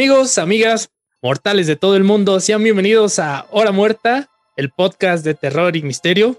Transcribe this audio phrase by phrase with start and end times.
[0.00, 0.88] Amigos, amigas,
[1.20, 5.82] mortales de todo el mundo, sean bienvenidos a Hora Muerta, el podcast de terror y
[5.82, 6.38] misterio.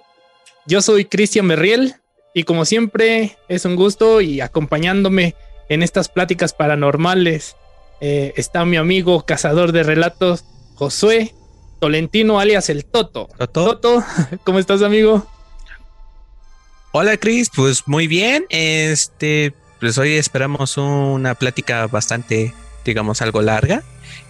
[0.65, 1.93] Yo soy Cristian Berriel
[2.33, 5.35] y como siempre es un gusto y acompañándome
[5.69, 7.55] en estas pláticas paranormales
[7.99, 10.43] eh, está mi amigo cazador de relatos
[10.73, 11.35] Josué
[11.80, 13.30] Tolentino alias el Toto.
[13.38, 13.77] Toto.
[13.77, 14.03] Toto,
[14.43, 15.27] ¿cómo estás amigo?
[16.93, 18.43] Hola Cris, pues muy bien.
[18.49, 22.55] Este, pues hoy esperamos una plática bastante,
[22.85, 23.84] digamos, algo larga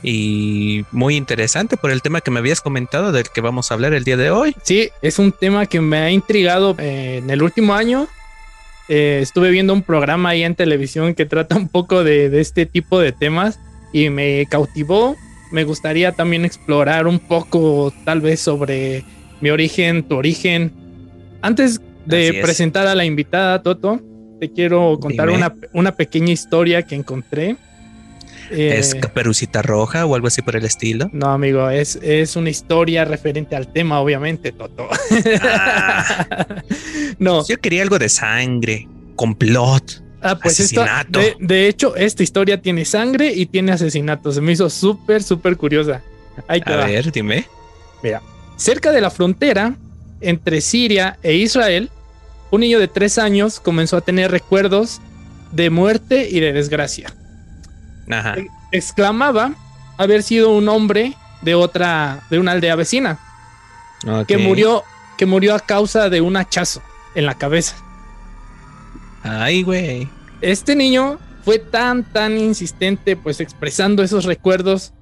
[0.04, 3.94] y muy interesante por el tema que me habías comentado del que vamos a hablar
[3.94, 4.55] el día de hoy.
[4.64, 8.08] Sí, es un tema que me ha intrigado eh, en el último año.
[8.90, 12.66] Eh, estuve viendo un programa ahí en televisión que trata un poco de, de este
[12.66, 13.59] tipo de temas
[13.94, 15.16] y me cautivó.
[15.52, 19.03] Me gustaría también explorar un poco tal vez sobre
[19.42, 20.72] mi origen, tu origen.
[21.42, 24.00] Antes de presentar a la invitada, Toto,
[24.40, 27.58] te quiero contar una, una, pequeña historia que encontré.
[28.52, 31.09] ¿Es eh, Caperucita Roja o algo así por el estilo?
[31.13, 34.89] No, amigo, es, es una historia referente al tema, obviamente, Toto.
[35.41, 36.45] Ah.
[37.19, 37.45] no.
[37.47, 40.03] Yo quería algo de sangre, complot.
[40.22, 41.19] Ah, pues asesinato.
[41.39, 44.31] de, hecho, esta historia tiene sangre y tiene asesinato.
[44.31, 46.02] Se me hizo súper, súper curiosa.
[46.47, 47.45] Ahí A ver, dime.
[48.03, 48.22] Mira,
[48.55, 49.75] cerca de la frontera
[50.22, 51.89] entre Siria e Israel,
[52.52, 55.02] un niño de tres años comenzó a tener recuerdos
[55.52, 57.13] de muerte y de desgracia.
[58.12, 58.38] Ajá.
[58.38, 59.54] E, exclamaba
[59.98, 63.20] haber sido un hombre de otra, de una aldea vecina,
[64.28, 64.84] que murió,
[65.18, 66.81] que murió a causa de un hachazo
[67.16, 67.76] en la cabeza.
[69.23, 70.09] Ay, güey.
[70.42, 74.94] Este niño fue tan, tan insistente, pues expresando esos recuerdos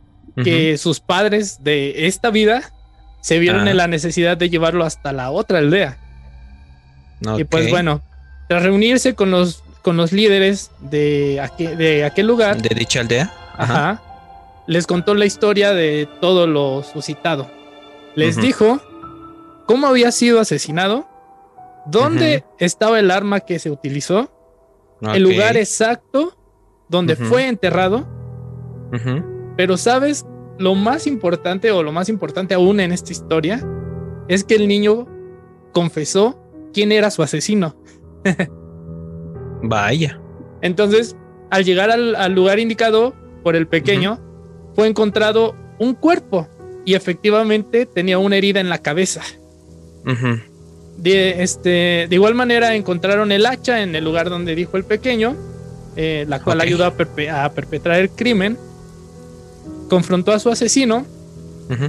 [0.43, 2.71] que sus padres de esta vida
[3.21, 5.97] se vieron en la necesidad de llevarlo hasta la otra aldea.
[7.37, 8.01] Y pues bueno,
[8.47, 11.41] tras reunirse con los, con los líderes de,
[11.77, 12.61] de aquel lugar.
[12.61, 13.33] De dicha aldea.
[13.57, 14.01] Ajá.
[14.67, 17.49] les contó la historia de todo lo suscitado.
[18.15, 18.79] Les dijo
[19.65, 21.07] cómo había sido asesinado,
[21.85, 24.31] dónde estaba el arma que se utilizó,
[25.01, 26.37] el lugar exacto
[26.87, 28.07] donde fue enterrado.
[29.57, 30.25] Pero sabes
[30.57, 33.65] lo más importante o lo más importante aún en esta historia
[34.27, 35.07] es que el niño
[35.73, 36.39] confesó
[36.73, 37.75] quién era su asesino.
[39.61, 40.19] Vaya.
[40.61, 41.15] Entonces,
[41.49, 44.19] al llegar al, lugar indicado por el pequeño,
[44.75, 46.47] fue encontrado un cuerpo
[46.85, 49.21] y efectivamente tenía una herida en la cabeza.
[50.97, 55.35] de, este, de igual manera encontraron el hacha en el lugar donde dijo el pequeño,
[55.95, 58.57] eh, la cual ayudó a perpetrar el crimen.
[59.89, 61.05] Confrontó a su asesino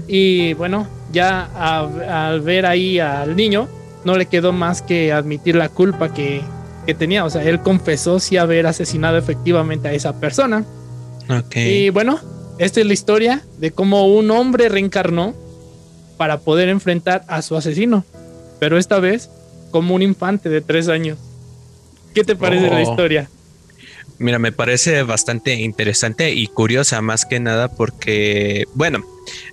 [0.07, 3.69] y bueno, ya al ver ahí al niño,
[4.05, 6.43] no le quedó más que admitir la culpa que,
[6.97, 7.25] tenía.
[7.25, 10.65] O sea, él confesó si haber asesinado efectivamente a esa persona.
[11.55, 12.19] Y bueno,
[12.59, 15.35] esta es la historia de cómo un hombre reencarnó
[16.17, 18.05] para poder enfrentar a su asesino.
[18.59, 19.31] Pero esta vez
[19.71, 21.19] como un infante de tres años.
[22.15, 22.81] ¿Qué te parece la oh.
[22.81, 23.31] historia?
[24.19, 29.03] Mira, me parece bastante interesante y curiosa más que nada porque, bueno,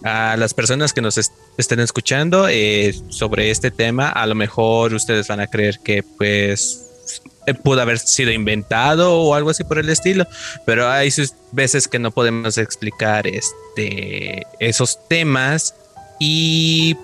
[0.04, 1.18] a las personas que nos
[1.58, 6.87] estén escuchando eh, sobre este tema, a lo mejor ustedes van a creer que pues
[7.64, 10.26] pudo haber sido inventado o algo así por el estilo,
[10.66, 11.10] pero hay
[11.52, 15.76] veces que no podemos explicar este, esos temas
[16.20, 16.96] y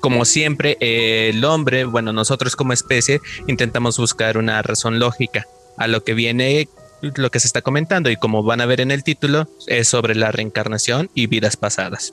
[0.00, 6.04] como siempre el hombre, bueno, nosotros como especie intentamos buscar una razón lógica a lo
[6.04, 6.68] que viene
[7.00, 10.14] lo que se está comentando y como van a ver en el título es sobre
[10.14, 12.12] la reencarnación y vidas pasadas.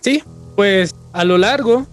[0.00, 0.22] Sí,
[0.54, 1.86] pues a lo largo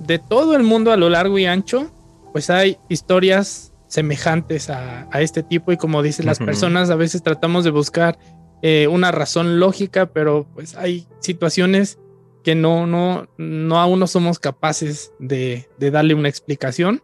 [0.00, 1.90] de todo el mundo, a lo largo y ancho,
[2.32, 7.62] pues hay historias semejantes a, este tipo y como dicen las personas, a veces tratamos
[7.62, 8.18] de buscar
[8.62, 11.98] eh, una razón lógica, pero pues hay situaciones
[12.42, 17.02] que no, no, no aún no somos capaces de, de darle una explicación.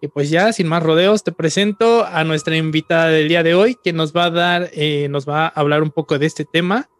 [0.00, 3.76] Y pues ya, sin más rodeos, te presento a nuestra invitada del día de hoy,
[3.84, 6.90] que nos va a dar, eh, nos va a hablar un poco de este tema.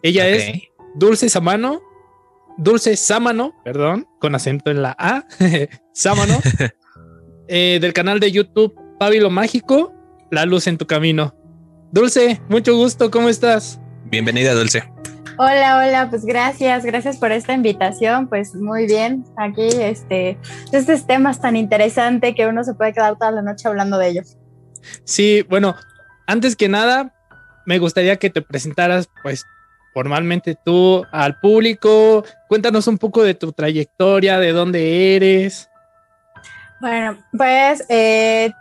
[0.00, 1.82] Ella es Dulce Samano,
[2.56, 5.26] Dulce Samano, perdón, con acento en la A,
[5.92, 6.40] Samano,
[7.48, 9.94] eh, del canal de YouTube Pabilo Mágico,
[10.30, 11.34] La Luz en tu Camino.
[11.90, 13.80] Dulce, mucho gusto, ¿cómo estás?
[14.04, 14.84] Bienvenida, Dulce.
[15.38, 20.36] Hola, hola, pues gracias, gracias por esta invitación, pues muy bien, aquí este,
[20.72, 24.36] estos temas tan interesantes que uno se puede quedar toda la noche hablando de ellos.
[25.04, 25.76] Sí, bueno,
[26.26, 27.14] antes que nada,
[27.66, 29.44] me gustaría que te presentaras, pues,
[29.94, 35.70] formalmente tú al público, cuéntanos un poco de tu trayectoria, de dónde eres.
[36.80, 38.52] Bueno, pues eh,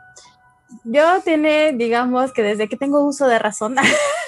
[0.83, 3.75] yo tiene, digamos que desde que tengo uso de razón,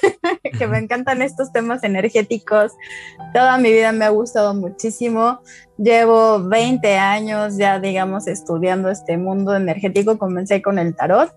[0.59, 2.73] que me encantan estos temas energéticos.
[3.33, 5.39] Toda mi vida me ha gustado muchísimo.
[5.77, 10.19] Llevo 20 años ya, digamos, estudiando este mundo energético.
[10.19, 11.33] Comencé con el tarot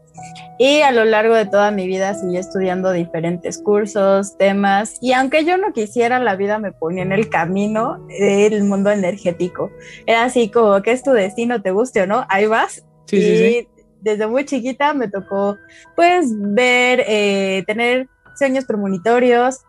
[0.58, 4.98] y a lo largo de toda mi vida seguí estudiando diferentes cursos, temas.
[5.00, 9.70] Y aunque yo no quisiera, la vida me ponía en el camino del mundo energético.
[10.04, 12.84] Era así como que es tu destino, te guste o no, ahí vas.
[13.06, 13.68] Sí, sí, sí
[14.02, 15.56] desde muy chiquita me tocó
[15.94, 19.60] pues ver, eh, tener sueños premonitorios,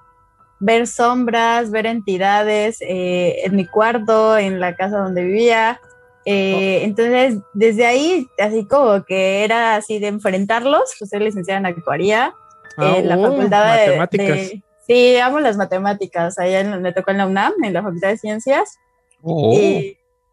[0.59, 5.79] ver sombras, ver entidades eh, en mi cuarto, en la casa donde vivía.
[6.25, 6.85] Eh, oh.
[6.85, 12.33] Entonces, desde ahí, así como que era así de enfrentarlos, pues soy licenciada en actuaría,
[12.77, 14.63] ah, la uh, facultad de, matemáticas.
[14.87, 16.37] Sí, amo las matemáticas.
[16.39, 18.77] Ahí me tocó en la UNAM, en la Facultad de Ciencias.
[19.21, 19.57] Oh.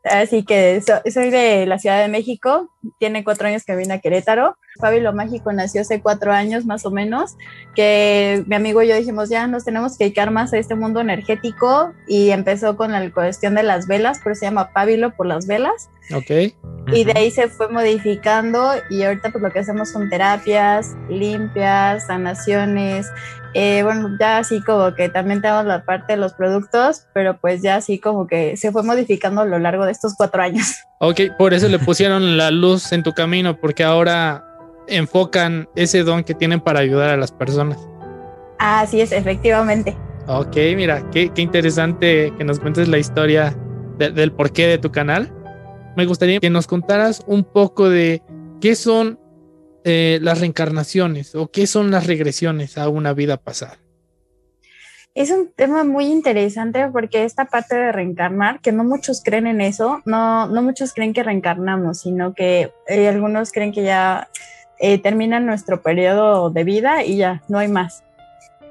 [0.03, 4.57] Así que soy de la Ciudad de México, tiene cuatro años que vine a Querétaro.
[4.81, 7.37] Fabio Mágico nació hace cuatro años más o menos,
[7.75, 11.01] que mi amigo y yo dijimos, ya nos tenemos que dedicar más a este mundo
[11.01, 15.27] energético y empezó con la cuestión de las velas, por eso se llama Pábilo por
[15.27, 15.91] las velas.
[16.15, 16.31] Ok.
[16.93, 22.07] Y de ahí se fue modificando y ahorita pues lo que hacemos son terapias limpias,
[22.07, 23.07] sanaciones,
[23.55, 27.63] eh, bueno, ya así como que también tenemos la parte de los productos, pero pues
[27.63, 30.67] ya así como que se fue modificando a lo largo de estos cuatro años.
[30.99, 34.45] Ok, por eso le pusieron la luz en tu camino, porque ahora
[34.91, 37.79] enfocan ese don que tienen para ayudar a las personas.
[38.59, 39.97] Así es, efectivamente.
[40.27, 43.57] Ok, mira, qué, interesante que nos cuentes la historia
[43.99, 45.33] del porqué de tu canal.
[45.97, 48.23] Me gustaría que nos contaras un poco de
[48.61, 49.19] qué son
[49.83, 53.79] eh, las reencarnaciones o qué son las regresiones a una vida pasada?
[55.15, 59.63] Es un tema muy interesante porque esta parte de reencarnar, que no muchos creen en
[59.63, 64.29] eso, no, no muchos creen que reencarnamos, sino que eh, algunos creen que ya
[64.81, 68.03] eh, termina nuestro periodo de vida y ya, no hay más.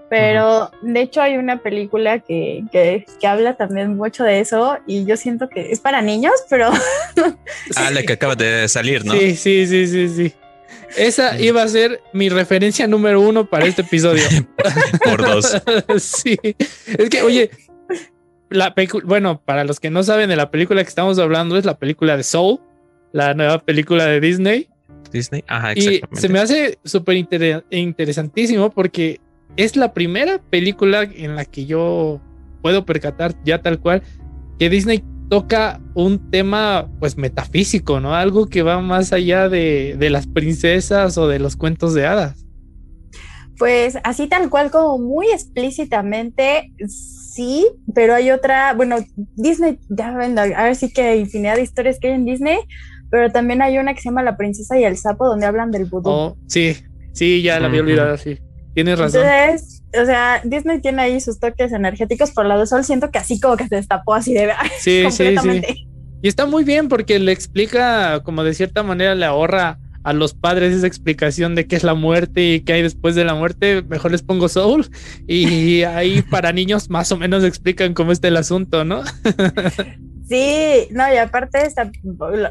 [0.09, 5.05] Pero de hecho hay una película que, que, que, habla también mucho de eso y
[5.05, 6.71] yo siento que es para niños, pero...
[7.75, 9.13] ah, la que acaba de salir, ¿no?
[9.13, 10.33] Sí, sí, sí, sí, sí.
[10.97, 14.23] Esa iba a ser mi referencia número uno para este episodio.
[15.03, 15.61] Por dos.
[15.97, 16.37] sí.
[16.43, 17.51] Es que, oye,
[18.49, 18.73] la
[19.03, 22.17] bueno, para los que no saben de la película que estamos hablando, es la película
[22.17, 22.59] de Soul,
[23.11, 24.69] la nueva película de Disney.
[25.11, 26.07] Disney, ajá, exactamente.
[26.11, 27.17] Y se me hace súper
[27.69, 29.19] interesantísimo porque
[29.57, 32.21] es la primera película en la que yo
[32.61, 34.03] puedo percatar ya tal cual
[34.57, 38.15] que Disney toca un tema pues metafísico, ¿no?
[38.15, 42.45] Algo que va más allá de, las princesas o de los cuentos de hadas.
[43.57, 48.97] Pues así tal cual como muy explícitamente, sí, pero hay otra, bueno,
[49.35, 52.57] Disney, ya ven, a ver sí que hay infinidad de historias que hay en Disney,
[53.09, 55.85] pero también hay una que se llama La princesa y el sapo donde hablan del
[55.85, 56.09] vudú.
[56.09, 56.75] Oh, sí,
[57.13, 58.39] sí, ya la había olvidado, sí.
[58.73, 59.23] Tienes razón.
[59.25, 63.17] Entonces, o sea, Disney tiene ahí sus toques energéticos, por lado de sol siento que
[63.17, 65.67] así como que se destapó así de sí, completamente.
[65.67, 65.87] Sí, sí.
[66.21, 70.33] Y está muy bien porque le explica, como de cierta manera le ahorra a los
[70.33, 73.83] padres esa explicación de qué es la muerte y qué hay después de la muerte.
[73.83, 74.87] Mejor les pongo Soul
[75.27, 79.03] y ahí para niños más o menos explican cómo está el asunto, ¿no?
[80.29, 81.91] Sí, no, y aparte, esta,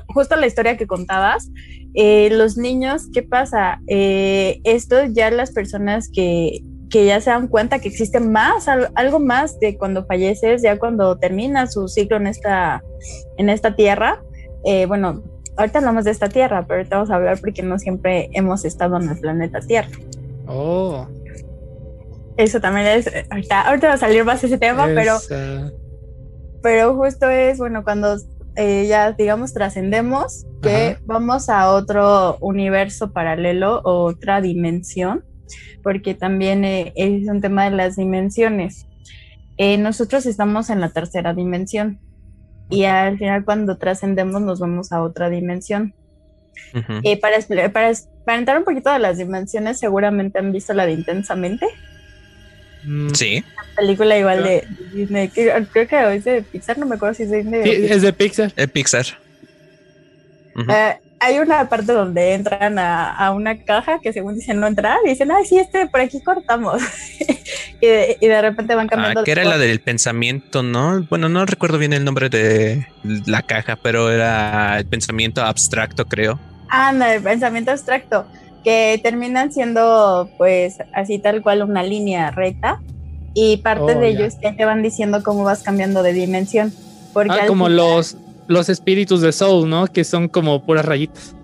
[0.08, 1.48] justo la historia que contabas,
[1.94, 3.80] eh, los niños, ¿qué pasa?
[3.86, 9.20] Eh, esto ya las personas que, que ya se dan cuenta que existe más, algo
[9.20, 12.82] más de cuando falleces, ya cuando termina su ciclo en esta,
[13.36, 14.22] en esta tierra.
[14.64, 15.22] Eh, bueno,
[15.58, 18.96] ahorita hablamos de esta tierra, pero ahorita vamos a hablar porque no siempre hemos estado
[18.96, 19.90] en el planeta Tierra.
[20.46, 21.06] Oh.
[22.36, 25.18] Eso también es, ahorita, ahorita va a salir más ese tema, pero
[26.62, 28.16] pero justo es, bueno, cuando
[28.56, 35.24] eh, ya, digamos, trascendemos, que vamos a otro universo paralelo o otra dimensión,
[35.82, 38.86] porque también eh, es un tema de las dimensiones.
[39.56, 42.00] Eh, nosotros estamos en la tercera dimensión
[42.70, 45.94] y al final cuando trascendemos nos vamos a otra dimensión.
[47.20, 47.38] para,
[47.72, 47.92] para,
[48.24, 51.66] para entrar un poquito de las dimensiones, seguramente han visto la de Intensamente.
[52.84, 53.10] Mm.
[53.14, 53.44] Sí.
[53.76, 55.28] película igual de Disney.
[55.28, 57.62] Creo que es de Pixar, no me acuerdo si es de Disney.
[57.64, 58.52] Sí, es de Pixar.
[58.56, 59.06] Es Pixar.
[60.68, 65.10] Eh, hay una parte donde entran a, una caja que según dicen no entrar y
[65.10, 66.82] dicen, ay, sí, este, por aquí cortamos.
[67.80, 67.86] y,
[68.26, 69.20] de, repente van cambiando.
[69.20, 71.06] Ah, que era la del pensamiento, ¿no?
[71.08, 72.86] Bueno, no recuerdo bien el nombre de
[73.26, 76.40] la caja, pero era el pensamiento abstracto, creo.
[76.68, 78.26] Ah, no, el pensamiento abstracto
[78.64, 82.80] que terminan siendo pues así tal cual una línea recta
[83.34, 86.72] y parte oh, de ello es que te van diciendo cómo vas cambiando de dimensión.
[87.12, 88.16] Porque ah, como los,
[88.48, 89.86] los espíritus de Soul, ¿no?
[89.86, 91.34] Que son como puras rayitas.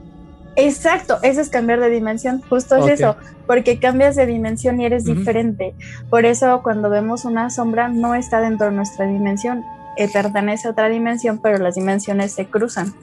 [0.57, 5.05] Exacto, eso es cambiar de dimensión, justo es eso, porque cambias de dimensión y eres
[5.05, 5.75] diferente.
[6.11, 9.65] Por eso cuando vemos una sombra no está dentro de nuestra dimensión,
[9.97, 12.95] eh, pertenece a otra dimensión, pero las dimensiones se cruzan.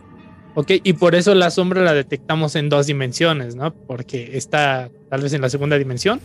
[0.56, 3.74] Ok, y por eso la sombra la detectamos en dos dimensiones, ¿no?
[3.74, 6.20] Porque está tal vez en la segunda dimensión.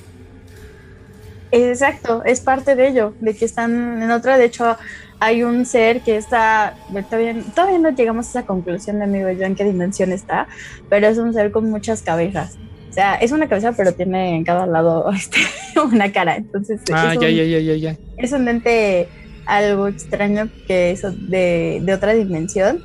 [1.52, 4.36] Exacto, es parte de ello, de que están en otra.
[4.36, 4.76] De hecho,
[5.20, 6.74] hay un ser que está,
[7.10, 10.46] todavía, todavía no llegamos a esa conclusión de amigo yo en qué dimensión está,
[10.88, 12.56] pero es un ser con muchas cabezas.
[12.90, 15.38] O sea, es una cabeza, pero tiene en cada lado este,
[15.82, 16.36] una cara.
[16.36, 17.96] Entonces, ah, es ya, ya, ya, ya, ya.
[18.16, 19.08] Es un ente
[19.46, 22.82] algo extraño que es de, de otra dimensión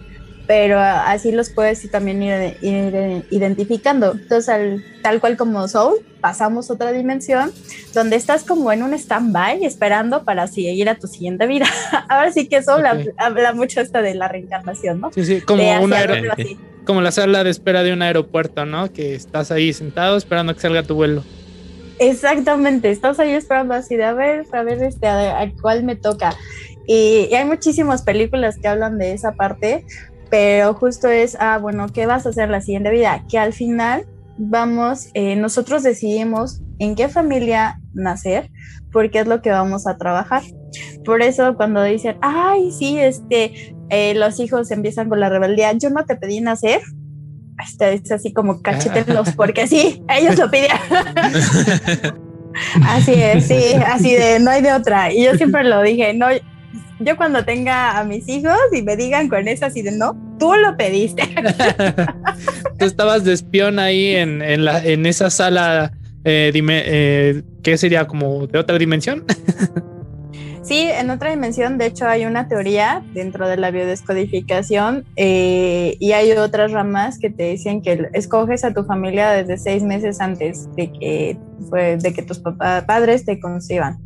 [0.51, 4.11] pero así los puedes también ir, identificando.
[4.11, 7.53] Entonces, tal cual como Soul, pasamos otra dimensión
[7.93, 11.67] donde estás como en un stand-by esperando para seguir a tu siguiente vida.
[12.09, 12.83] Ahora sí que Soul
[13.15, 15.13] habla, mucho esta de la reencarnación, ¿no?
[15.13, 15.63] Sí, sí, como,
[16.83, 18.91] como la sala de espera de un aeropuerto, ¿no?
[18.91, 21.23] Que estás ahí sentado esperando que salga tu vuelo.
[21.97, 26.35] Exactamente, estás ahí esperando así de a ver, a ver este, a, cuál me toca.
[26.87, 29.85] Y, y, hay muchísimas películas que hablan de esa parte,
[30.31, 33.23] pero justo es, ah, bueno, ¿qué vas a hacer la siguiente vida?
[33.29, 34.07] Que al final
[34.37, 38.49] vamos, eh, nosotros decidimos en qué familia nacer,
[38.93, 40.41] porque es lo que vamos a trabajar.
[41.03, 45.89] Por eso cuando dicen, ay, sí, este, eh, los hijos empiezan con la rebeldía, yo
[45.89, 46.79] no te pedí nacer,
[47.61, 50.79] este, es así como cachetenlos, porque sí, ellos lo pidieron.
[52.87, 55.11] así es, sí, así de, no hay de otra.
[55.11, 56.27] Y yo siempre lo dije, no,
[57.03, 60.53] yo cuando tenga a mis hijos y me digan con eso así de no, tú
[60.53, 61.23] lo pediste.
[62.79, 65.93] tú estabas de espión ahí en, en, la, en esa sala,
[66.23, 69.25] eh, dime, eh, ¿qué sería como de otra dimensión?
[70.63, 76.11] Sí, en otra dimensión, de hecho hay una teoría dentro de la biodescodificación eh, y
[76.11, 80.73] hay otras ramas que te dicen que escoges a tu familia desde seis meses antes
[80.75, 83.99] de que, fue, de que tus padres te conciban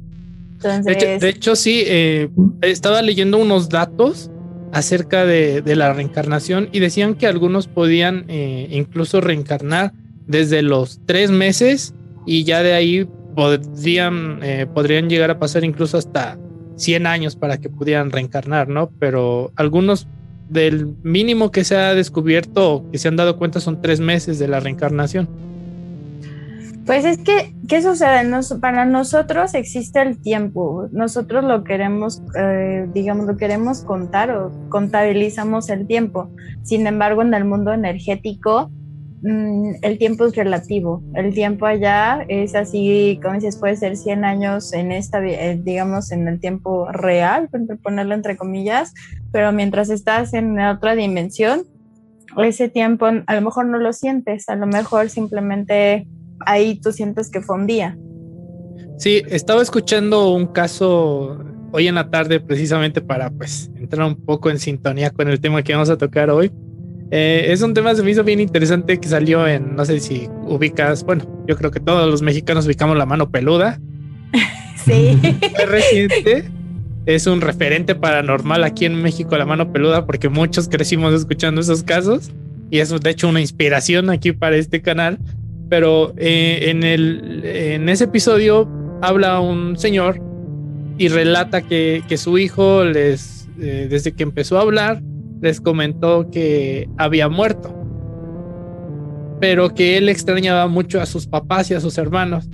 [0.84, 2.30] de, hecho, sí, eh,
[2.62, 4.32] estaba leyendo unos datos
[4.72, 9.94] acerca de, la reencarnación y decían que algunos podían eh, incluso reencarnar
[10.28, 11.94] desde los tres meses
[12.26, 16.38] y ya de ahí podrían, eh, podrían llegar a pasar incluso hasta
[16.78, 18.90] 100 años para que pudieran reencarnar, ¿no?
[19.00, 20.08] Pero algunos
[20.50, 24.40] del mínimo que se ha descubierto o que se han dado cuenta son tres meses
[24.40, 25.30] de la reencarnación.
[26.86, 28.30] Pues es que, ¿qué sucede?
[28.62, 30.88] para nosotros existe el tiempo.
[30.92, 36.30] Nosotros lo queremos, eh, digamos, lo queremos contar o contabilizamos el tiempo.
[36.62, 38.70] Sin embargo, en el mundo energético,
[39.24, 41.02] mm, el tiempo es relativo.
[41.16, 46.12] El tiempo allá es así, como dices, puede ser 100 años en esta, eh, digamos,
[46.12, 47.50] en el tiempo real,
[47.82, 48.94] ponerlo entre comillas,
[49.32, 51.64] pero mientras estás en otra dimensión,
[52.38, 56.06] ese tiempo a lo mejor no lo sientes, a lo mejor simplemente
[56.40, 57.98] ahí tú sientes que fue un día.
[58.98, 61.38] Sí, estaba escuchando un caso
[61.72, 65.62] hoy en la tarde precisamente para pues entrar un poco en sintonía con el tema
[65.62, 66.52] que vamos a tocar hoy.
[67.12, 70.00] Eh, es un tema que se me hizo bien interesante que salió en, no sé
[70.00, 73.80] si ubicas, bueno, yo creo que todos los mexicanos ubicamos la mano peluda.
[74.86, 75.20] sí.
[75.42, 76.50] Es reciente.
[77.06, 81.84] Es un referente paranormal aquí en México, la mano peluda, porque muchos crecimos escuchando esos
[81.84, 82.32] casos.
[82.72, 85.20] Y eso, de hecho, una inspiración aquí para este canal
[85.70, 88.70] pero eh, en, el, en ese episodio
[89.02, 90.22] habla un señor
[90.98, 95.02] y relata que, su hijo les, eh, desde que empezó a hablar,
[95.42, 97.76] les comentó que había muerto,
[99.40, 102.48] pero que él extrañaba mucho a sus papás y a sus hermanos.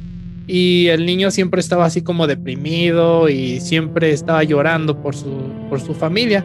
[0.48, 5.30] Y el niño siempre estaba así como deprimido y siempre estaba llorando por su,
[5.70, 6.44] por su familia.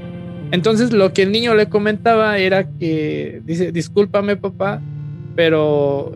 [0.53, 4.81] Entonces lo que el niño le comentaba era que dice, discúlpame papá,
[5.35, 6.13] pero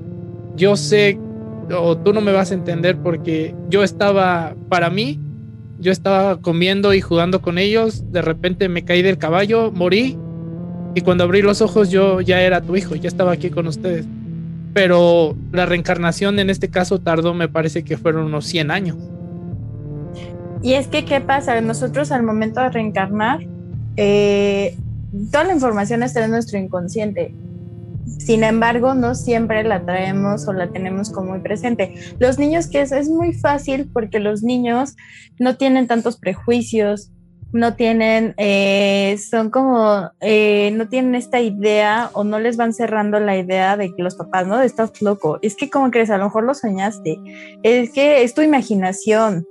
[0.61, 1.19] yo sé
[1.75, 5.19] o tú no me vas a entender porque yo estaba, para mí,
[5.79, 10.19] yo estaba comiendo y jugando con ellos, de repente me caí del caballo, morí
[10.95, 14.05] y cuando abrí los ojos yo ya era tu hijo, ya estaba aquí con ustedes.
[14.75, 18.97] Pero la reencarnación en este caso tardó, me parece que fueron unos 100 años.
[20.63, 21.59] Y es que, ¿qué pasa?
[21.63, 23.41] Nosotros al momento de reencarnar,
[23.97, 24.77] eh,
[25.33, 27.33] toda la información está en nuestro inconsciente
[28.19, 31.95] sin embargo, no siempre la traemos o la tenemos como muy presente.
[32.19, 34.97] Los niños, que es, es muy fácil porque los niños
[35.39, 37.11] no tienen tantos prejuicios,
[37.53, 43.19] no tienen, eh, son como, eh, no tienen esta idea o no les van cerrando
[43.19, 44.61] la idea de que los papás, ¿no?
[44.61, 45.39] Estás loco.
[45.43, 46.11] Es que, como crees?
[46.11, 47.19] A lo mejor lo soñaste.
[47.63, 49.45] Es que es tu imaginación.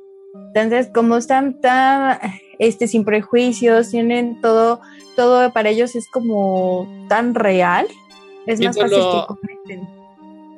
[0.54, 2.20] Entonces, como están tan,
[2.60, 4.80] este, sin prejuicios, tienen todo,
[5.16, 7.88] todo para ellos es como tan real
[8.46, 9.90] Es más fácil que conecten.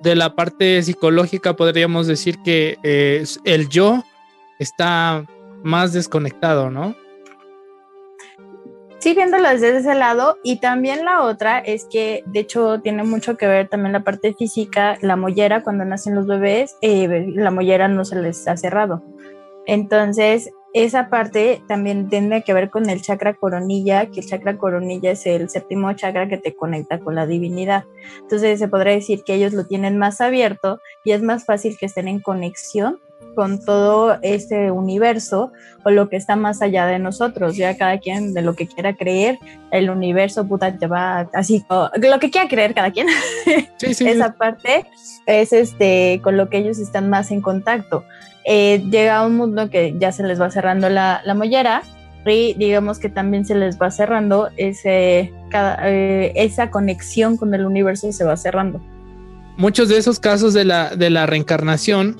[0.02, 4.04] De la parte psicológica podríamos decir que eh, el yo
[4.60, 5.26] está
[5.64, 6.96] más desconectado, ¿no?
[9.02, 10.38] Sí, viéndolo desde ese lado.
[10.44, 14.36] Y también la otra es que, de hecho, tiene mucho que ver también la parte
[14.36, 15.00] física.
[15.02, 19.04] La mollera, cuando nacen los bebés, eh, la mollera no se les ha cerrado.
[19.66, 25.12] Entonces, esa parte también tiene que ver con el chakra coronilla, que el chakra coronilla
[25.12, 27.86] es el séptimo chakra que te conecta con la divinidad.
[28.22, 31.88] Entonces, se podría decir que ellos lo tienen más abierto y es más fácil que
[31.88, 33.00] estén en conexión
[33.36, 35.52] con todo este universo
[35.84, 37.58] o lo que está más allá de nosotros.
[37.58, 39.40] Ya cada quien de lo que quiera creer,
[39.72, 43.08] el universo puta te va así, lo que quiera creer cada quien.
[43.82, 44.86] Esa parte
[45.26, 48.04] es este con lo que ellos están más en contacto.
[48.46, 51.84] Eh, llega un mundo que ya se les va cerrando la, la mollera
[52.26, 58.12] y digamos que también se les va cerrando ese, eh, esa conexión con el universo
[58.12, 58.82] se va cerrando.
[59.58, 62.18] Muchos de esos casos de la, de la reencarnación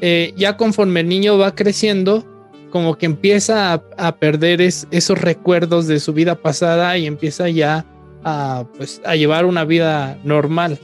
[0.00, 2.24] eh, ya conforme el niño va creciendo,
[2.70, 7.84] como que empieza a, perder esos recuerdos de su vida pasada y empieza ya
[8.24, 10.78] a, pues, a llevar una vida normal.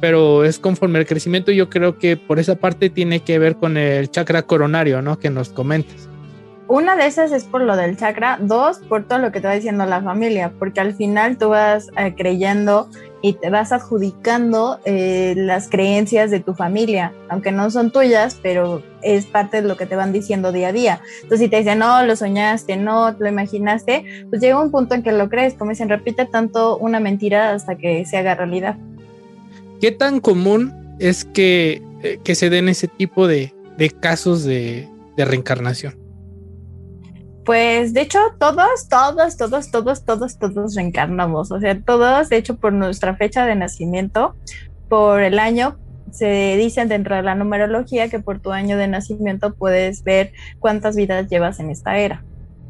[0.00, 3.76] Pero es conforme el crecimiento, yo creo que por esa parte tiene que ver con
[3.76, 5.18] el chakra coronario, ¿no?
[5.18, 6.08] Que nos comentas.
[6.68, 9.54] Una de esas es por lo del chakra, dos, por todo lo que te va
[9.54, 12.88] diciendo la familia, porque al final tú vas eh, creyendo
[13.22, 18.82] y te vas adjudicando eh, las creencias de tu familia, aunque no son tuyas, pero
[19.02, 21.00] es parte de lo que te van diciendo día a día.
[21.22, 25.02] Entonces, si te dicen, no, lo soñaste, no, lo imaginaste, pues llega un punto en
[25.02, 28.76] que lo crees, como dicen, repite tanto una mentira hasta que se haga realidad.
[29.80, 33.52] ¿Qué tan común es que, eh, se den ese tipo de,
[34.00, 36.05] casos de reencarnación?
[37.46, 41.52] Pues de hecho todos, todos, todos, todos, todos, todos reencarnamos.
[41.52, 44.34] O sea, todos, de hecho por nuestra fecha de nacimiento,
[44.88, 45.78] por el año,
[46.10, 50.96] se dicen dentro de la numerología que por tu año de nacimiento puedes ver cuántas
[50.96, 52.24] vidas llevas en esta era.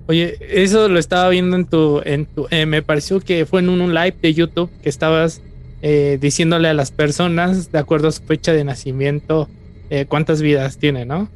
[0.08, 3.70] Oye, eso lo estaba viendo en tu, en tu, eh, me pareció que fue en
[3.70, 5.40] un, live de YouTube que estabas
[5.80, 9.48] eh, diciéndole a las personas, de acuerdo a su fecha de nacimiento,
[9.88, 11.28] eh, cuántas vidas tiene, ¿no?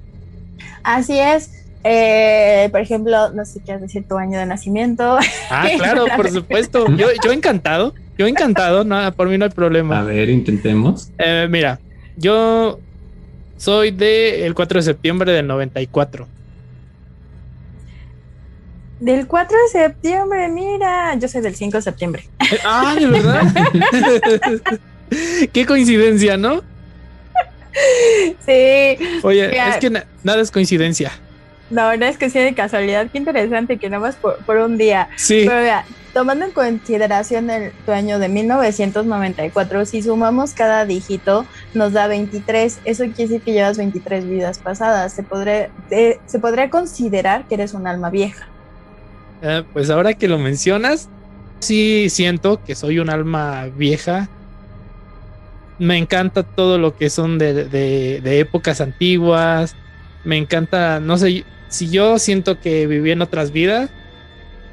[0.82, 1.60] Así es.
[1.82, 5.18] Eh, por ejemplo, no sé qué quieres decir tu año de nacimiento.
[5.50, 6.86] Ah, claro, por supuesto.
[6.96, 7.94] Yo, yo encantado.
[8.18, 8.84] Yo encantado.
[8.84, 10.00] Nada, por mí no hay problema.
[10.00, 11.10] A ver, intentemos.
[11.18, 11.80] Eh, mira,
[12.16, 12.78] yo
[13.56, 16.28] soy del el 4 de septiembre del 94.
[19.00, 21.14] Del 4 de septiembre, mira.
[21.14, 22.28] Yo soy del 5 de septiembre.
[22.64, 23.42] Ah, de verdad.
[25.52, 26.62] Qué coincidencia, ¿no?
[28.44, 28.98] Sí.
[29.22, 29.90] Oye, es que
[30.22, 31.10] nada es coincidencia.
[31.70, 35.08] La verdad es que sí, de casualidad, qué interesante que nada más por, un día.
[35.16, 35.44] Sí.
[35.46, 41.92] Pero mira, tomando en consideración el, tu año de 1994, si sumamos cada dígito, nos
[41.92, 42.80] da 23.
[42.84, 45.12] Eso quiere decir que llevas 23 vidas pasadas.
[45.12, 48.48] Se podría, se podría considerar que eres un alma vieja.
[49.42, 51.08] Eh, pues ahora que lo mencionas,
[51.60, 54.28] sí siento que soy un alma vieja.
[55.78, 59.76] Me encanta todo lo que son de, de épocas antiguas.
[60.24, 63.90] Me encanta, no sé, si yo siento que viví en otras vidas,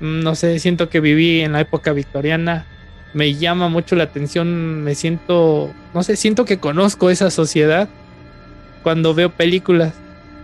[0.02, 2.66] mm, no sé, siento que viví en la época victoriana,
[3.14, 7.88] me llama mucho la atención, me siento, no sé, siento que conozco esa sociedad
[8.84, 9.94] cuando veo películas.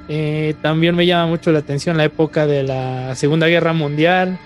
[0.09, 4.37] Eh, también me llama mucho la atención la época de la Segunda Guerra Mundial.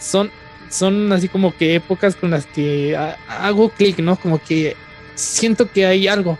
[0.00, 0.30] Son,
[0.70, 4.16] son así como que épocas con las que hago clic, ¿no?
[4.16, 4.76] Como que
[5.14, 6.38] siento que hay algo.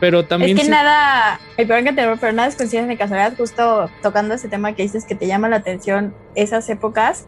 [0.00, 0.56] Pero también.
[0.56, 4.34] Es que nada, el peor que te pero nada es coincidencia de casualidad, justo tocando
[4.34, 7.26] ese tema que dices que te llama la atención esas épocas,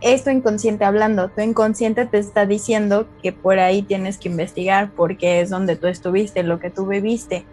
[0.00, 1.28] es tu inconsciente hablando.
[1.28, 5.86] Tu inconsciente te está diciendo que por ahí tienes que investigar porque es donde tú
[5.86, 7.44] estuviste, lo que tú viviste.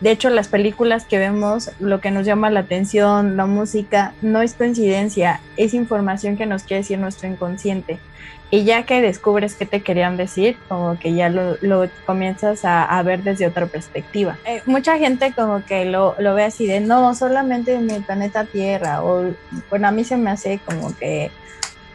[0.00, 4.42] De hecho, las películas que vemos, lo que nos llama la atención, la música, no
[4.42, 8.00] es coincidencia, es información que nos quiere decir nuestro inconsciente.
[8.54, 11.56] Y ya que descubres qué te querían decir, como que ya lo,
[12.04, 14.36] comienzas a, ver desde otra perspectiva.
[14.44, 18.44] Eh, mucha gente como que lo, lo, ve así de, no, solamente en el planeta
[18.44, 19.24] Tierra, o
[19.70, 21.30] bueno, a mí se me hace como que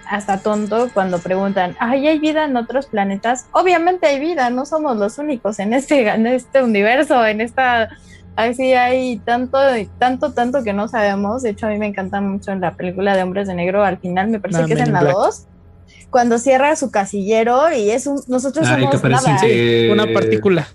[0.09, 3.45] hasta tonto cuando preguntan, ¿Ay, ¿hay vida en otros planetas?
[3.51, 7.89] Obviamente hay vida, no somos los únicos en este, en este universo, en esta...
[8.35, 9.59] Así hay tanto,
[9.99, 11.43] tanto, tanto que no sabemos.
[11.43, 13.83] De hecho, a mí me encanta mucho la película de Hombres de Negro.
[13.83, 15.47] Al final me parece que es en la 2
[16.09, 19.01] cuando cierra su casillero y es un, nosotros somos
[19.91, 20.67] una partícula.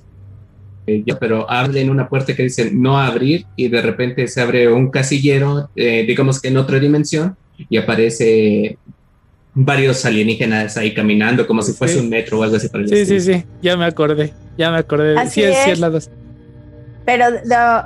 [0.87, 4.91] Eh, pero abren una puerta que dice no abrir y de repente se abre un
[4.91, 7.37] casillero, eh, digamos que en otra dimensión
[7.69, 8.79] y aparece
[9.55, 12.69] varios alienígenas ahí caminando como si fuese un metro o algo así.
[12.69, 15.15] Para sí, sí, sí, ya me acordé, ya me acordé.
[15.29, 16.11] sí, es, sí, es la dos.
[17.05, 17.25] Pero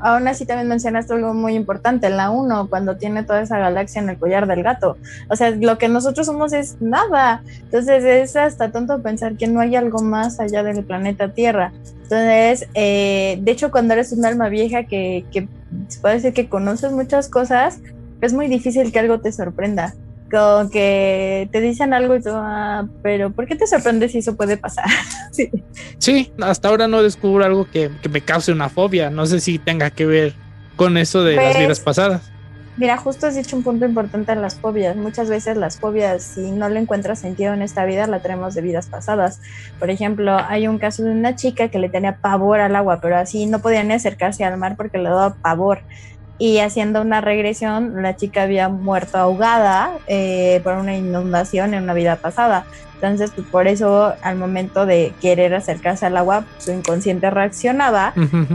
[0.02, 4.10] aún así también mencionaste algo muy importante, la 1, cuando tiene toda esa galaxia en
[4.10, 4.96] el collar del gato.
[5.28, 7.42] O sea, lo que nosotros somos es nada.
[7.62, 11.72] Entonces es hasta tonto pensar que no hay algo más allá del planeta Tierra.
[12.02, 15.48] Entonces, eh, de hecho, cuando eres un alma vieja que, que
[15.88, 17.80] se puede decir que conoces muchas cosas,
[18.20, 19.94] es muy difícil que algo te sorprenda
[20.30, 24.36] como que te dicen algo y tú, ah, pero ¿por qué te sorprendes si eso
[24.36, 24.86] puede pasar?
[25.32, 25.50] sí.
[25.98, 26.32] sí.
[26.42, 29.10] hasta ahora no descubro algo que, me cause una fobia.
[29.10, 30.34] No sé si tenga que ver
[30.76, 32.32] con eso de las pues, vidas pasadas.
[32.76, 34.96] Mira, justo has dicho un punto importante en las fobias.
[34.96, 38.60] Muchas veces las fobias, si no le encuentras sentido en esta vida, la tenemos de
[38.60, 39.40] vidas pasadas.
[39.78, 43.16] Por ejemplo, hay un caso de una chica que le tenía pavor al agua, pero
[43.16, 45.80] así no podía ni acercarse al mar porque le daba pavor
[46.38, 51.94] y haciendo una regresión, la chica había muerto ahogada eh, por una inundación en una
[51.94, 52.66] vida pasada.
[52.94, 58.14] Entonces, pues por eso al momento de querer acercarse al agua, su inconsciente reaccionaba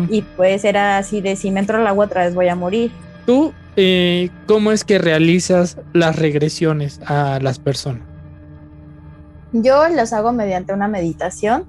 [0.10, 2.91] y pues era así de si me entro al agua otra vez voy a morir.
[3.26, 8.04] ¿Tú eh, cómo es que realizas las regresiones a las personas?
[9.54, 11.65] Yo las hago mediante una meditación.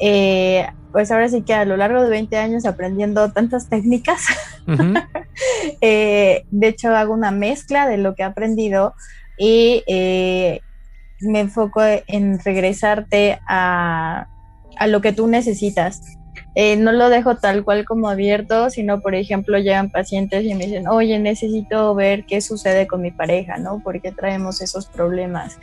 [0.00, 4.26] Eh, pues ahora sí que a lo largo de 20 años aprendiendo tantas técnicas,
[5.80, 8.94] eh, de hecho hago una mezcla de lo que he aprendido
[9.36, 10.60] y eh,
[11.20, 14.28] me enfoco en regresarte a,
[14.86, 16.00] lo que tú necesitas.
[16.54, 20.66] Eh, no lo dejo tal cual como abierto, sino por ejemplo llegan pacientes y me
[20.66, 23.80] dicen, oye, necesito ver qué sucede con mi pareja, ¿no?
[23.80, 25.58] ¿Por qué traemos esos problemas?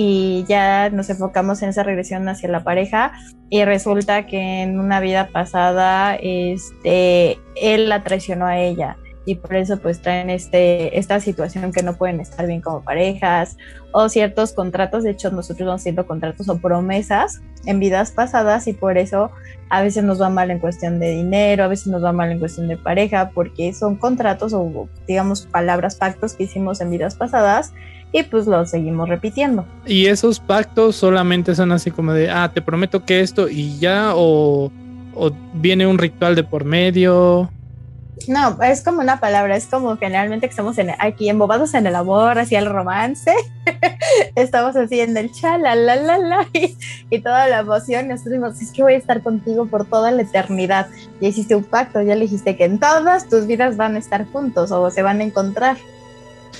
[0.00, 3.14] Y ya nos enfocamos en esa regresión hacia la pareja
[3.50, 8.96] y resulta que en una vida pasada este él la traicionó a ella
[9.28, 13.58] y por eso pues traen este esta situación que no pueden estar bien como parejas
[13.92, 18.72] o ciertos contratos, de hecho nosotros vamos haciendo contratos o promesas en vidas pasadas y
[18.72, 19.30] por eso
[19.68, 22.38] a veces nos va mal en cuestión de dinero, a veces nos va mal en
[22.38, 27.74] cuestión de pareja porque son contratos o digamos palabras, pactos que hicimos en vidas pasadas
[28.12, 29.66] y pues lo seguimos repitiendo.
[29.86, 34.12] ¿Y esos pactos solamente son así como de, ah, te prometo que esto y ya
[34.14, 34.72] o,
[35.14, 37.50] o viene un ritual de por medio?
[38.26, 41.94] No, es como una palabra, es como generalmente que estamos en, aquí embobados en el
[41.94, 43.32] amor, hacia el romance,
[44.34, 46.46] estamos así en el chala, la,
[47.10, 50.22] y, toda la emoción, nosotros decimos, es que voy a estar contigo por toda la
[50.22, 50.88] eternidad.
[51.20, 54.26] Ya hiciste un pacto, ya le dijiste que en todas tus vidas van a estar
[54.26, 55.76] juntos o se van a encontrar.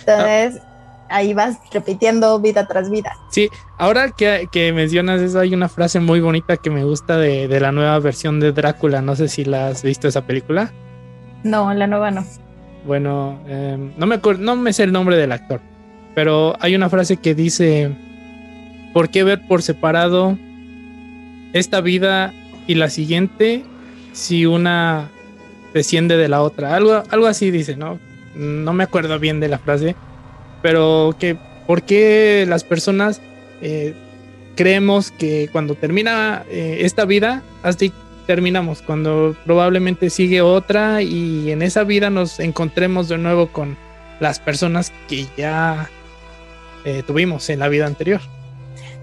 [0.00, 0.62] Entonces,
[1.08, 3.16] ahí vas repitiendo vida tras vida.
[3.30, 7.72] Sí, ahora que, mencionas eso, hay una frase muy bonita que me gusta de, la
[7.72, 9.02] nueva versión de Drácula.
[9.02, 10.72] No sé si la has visto esa película.
[11.44, 12.24] No, la nueva no.
[12.86, 15.60] Bueno, em, no, me no me sé el nombre del actor,
[16.14, 17.90] pero hay una frase que dice,
[18.92, 20.38] ¿por qué ver por separado
[21.52, 22.32] esta vida
[22.66, 23.64] y la siguiente
[24.12, 25.10] si una
[25.74, 26.74] desciende de la otra?
[26.74, 27.98] Algo, algo así dice, ¿no?
[28.34, 29.94] No me acuerdo bien de la frase,
[30.62, 33.20] pero que por qué las personas
[33.60, 33.94] eh,
[34.56, 37.92] creemos que cuando termina eh, esta vida, así
[38.28, 43.78] terminamos, cuando probablemente sigue otra y en esa vida nos encontremos de nuevo con
[44.20, 45.88] las personas que ya
[46.84, 48.20] eh, tuvimos en la vida anterior.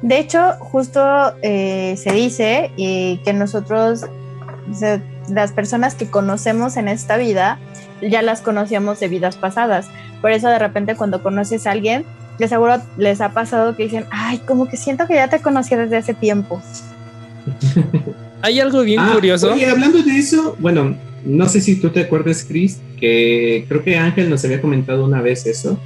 [0.03, 1.01] De hecho, justo
[1.41, 4.05] se dice que nosotros,
[5.27, 7.57] las personas que conocemos en esta vida,
[8.01, 9.87] ya las conocíamos de vidas pasadas.
[10.21, 12.05] Por eso de repente cuando conoces a alguien,
[12.37, 15.73] de seguro les ha pasado que dicen, ay, como que siento que ya te conocí
[15.75, 16.61] desde hace tiempo.
[18.41, 19.53] Hay algo bien ah, curioso.
[19.53, 20.95] Oye, hablando de eso, bueno,
[21.25, 25.21] no sé si tú te acuerdas, Chris, que creo que Ángel nos había comentado una
[25.21, 25.79] vez eso,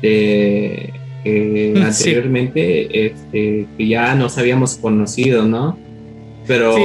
[0.00, 0.92] que
[1.82, 5.78] anteriormente este, que ya nos habíamos conocido, ¿no?
[6.46, 6.76] Pero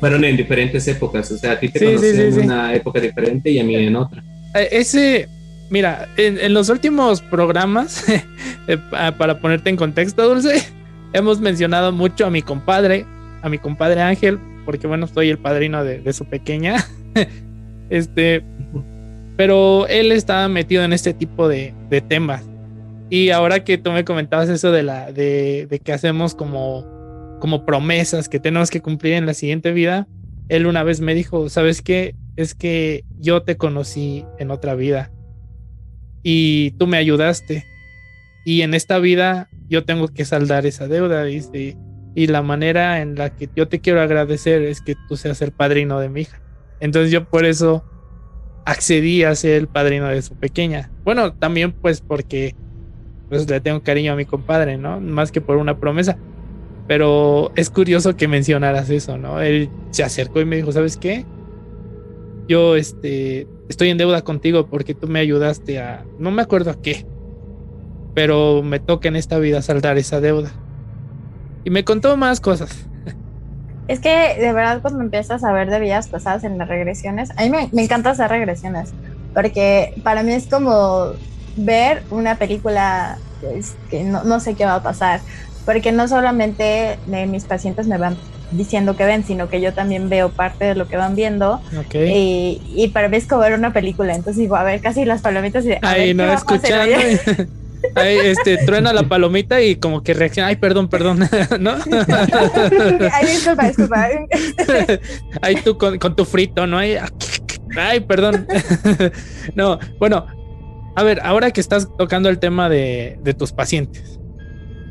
[0.00, 3.58] fueron en diferentes épocas, o sea, a ti te conocí en una época diferente y
[3.58, 4.22] a mí en otra.
[4.54, 5.28] Eh, ese,
[5.72, 8.04] Mira, en, los últimos programas,
[8.68, 10.62] eh, para ponerte en contexto, Dulce,
[11.14, 13.06] hemos mencionado mucho a mi compadre,
[13.40, 16.76] a mi compadre Ángel, porque bueno, soy el padrino de, su pequeña.
[17.90, 18.44] este,
[19.36, 21.74] pero él estaba metido en este tipo de,
[22.08, 22.44] temas.
[23.10, 26.86] Y ahora que tú me comentabas eso de la, de, de que hacemos como,
[27.40, 30.08] como promesas que tenemos que cumplir en la siguiente vida,
[30.48, 32.14] él una vez me dijo, ¿sabes qué?
[32.36, 35.10] Es que yo te conocí en otra vida
[36.22, 37.64] y tú me ayudaste.
[38.44, 41.76] Y en esta vida yo tengo que saldar esa deuda, dice.
[42.14, 45.52] Y la manera en la que yo te quiero agradecer es que tú seas el
[45.52, 46.40] padrino de mi hija.
[46.80, 47.84] Entonces yo por eso
[48.64, 50.90] accedí a ser el padrino de su pequeña.
[51.04, 52.54] Bueno, también pues porque
[53.28, 55.00] pues le tengo cariño a mi compadre, ¿no?
[55.00, 56.18] Más que por una promesa.
[56.86, 59.40] Pero es curioso que mencionaras eso, ¿no?
[59.40, 61.24] Él se acercó y me dijo, ¿sabes qué?
[62.48, 66.82] Yo este, estoy en deuda contigo porque tú me ayudaste a, no me acuerdo a
[66.82, 67.06] qué,
[68.14, 70.52] pero me toca en esta vida saldar esa deuda.
[71.64, 72.86] Y me contó más cosas.
[73.88, 77.42] Es que de verdad cuando empiezas a ver de vidas pasadas en las regresiones, a
[77.42, 78.92] mí me, me encanta hacer regresiones,
[79.34, 81.12] porque para mí es como
[81.56, 85.20] ver una película pues, que no, no, sé qué va a pasar,
[85.66, 88.16] porque no solamente mis pacientes me van
[88.52, 91.60] diciendo que ven, sino que yo también veo parte de lo que van viendo.
[91.92, 95.22] Y, y, para mí es como ver una película, entonces digo, a ver, casi las
[95.22, 95.72] palomitas y...
[95.82, 96.96] Ay, no, escuchando.
[97.94, 101.20] Ahí, este, truena la palomita y como que reacciona, ay, perdón, perdón,
[101.60, 101.72] ¿no?
[103.12, 104.08] Ay, disculpa, disculpa.
[105.42, 106.78] Ahí tú con, con tu frito, ¿no?
[106.78, 106.96] Ay,
[107.76, 108.46] ay, perdón.
[109.54, 110.26] No, bueno,
[110.94, 114.18] a ver, ahora que estás tocando el tema de, de tus pacientes,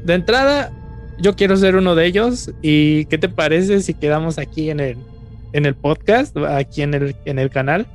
[0.03, 0.71] de entrada,
[1.19, 2.51] yo quiero ser uno de ellos.
[2.61, 4.97] ¿Y qué te parece si quedamos aquí en el,
[5.53, 7.87] en el podcast, aquí en el, en el canal?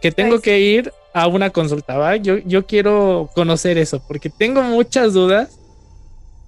[0.00, 2.16] Que tengo pues que ir a una consulta, ¿va?
[2.16, 5.58] Yo, yo quiero conocer eso, porque tengo muchas dudas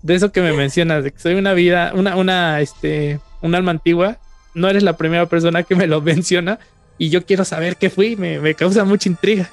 [0.02, 3.70] de eso que me mencionas, de que soy una vida, una, una, este, un alma
[3.70, 4.18] antigua.
[4.54, 6.58] No eres la primera persona que me lo menciona
[6.98, 9.50] y yo quiero saber qué fui, me, me causa mucha intriga.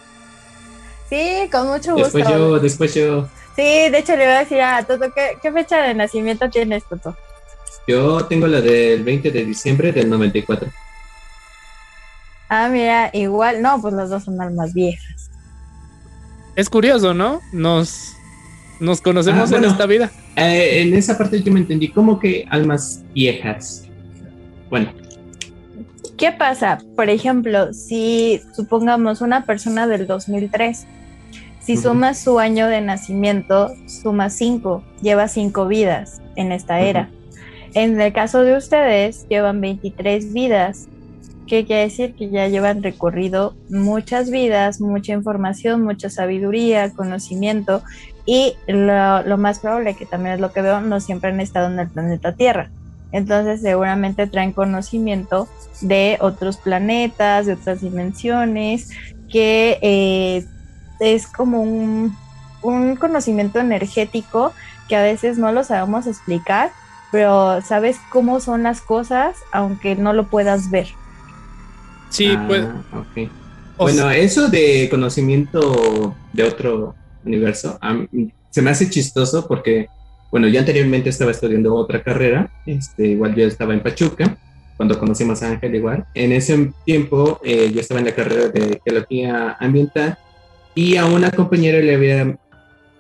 [1.10, 2.18] Sí, con mucho gusto.
[2.18, 3.28] Después yo, después yo.
[3.56, 7.18] Sí, de hecho le voy a decir a Toto, ¿qué, fecha de nacimiento tienes, Toto?
[7.88, 10.70] Yo tengo la del 20 de diciembre del 94.
[12.50, 15.30] Ah, mira, igual, no, pues las dos son almas viejas.
[16.56, 17.42] Es curioso, ¿no?
[17.54, 18.14] Nos,
[18.80, 20.12] nos conocemos ah, en esta vida.
[20.36, 23.86] Eh, en esa parte yo me entendí, como que almas viejas?
[24.70, 24.92] Bueno.
[26.18, 26.80] ¿Qué pasa?
[26.96, 30.86] Por ejemplo, si supongamos una persona del 2003
[31.70, 37.12] si sumas su año de nacimiento, suma cinco, lleva cinco vidas en esta era.
[37.76, 40.88] En el caso de ustedes, llevan 23 vidas.
[41.50, 42.16] ¿Qué quiere decir?
[42.16, 47.82] Que ya llevan recorrido muchas vidas, mucha información, mucha sabiduría, conocimiento
[48.26, 51.68] y lo, lo más probable, que también es lo que veo, no siempre han estado
[51.68, 52.70] en el planeta Tierra.
[53.12, 55.48] Entonces seguramente traen conocimiento
[55.82, 58.92] de otros planetas, de otras dimensiones,
[59.30, 60.46] que eh,
[61.00, 62.16] es como un,
[63.00, 64.54] conocimiento energético
[64.88, 66.72] que a veces no lo sabemos explicar,
[67.12, 70.88] pero sabes cómo son las cosas aunque no lo puedas ver.
[72.10, 73.30] Sí, ah, pues.
[73.78, 77.80] Bueno, eso de conocimiento de otro universo
[78.50, 79.88] se me hace chistoso porque,
[80.32, 84.38] bueno, yo anteriormente estaba estudiando otra carrera, este, igual yo estaba en Pachuca,
[84.76, 86.06] cuando conocimos a Ángel igual.
[86.14, 90.18] En ese tiempo eh, yo estaba en la carrera de geología ambiental
[90.74, 92.38] y a una compañera le había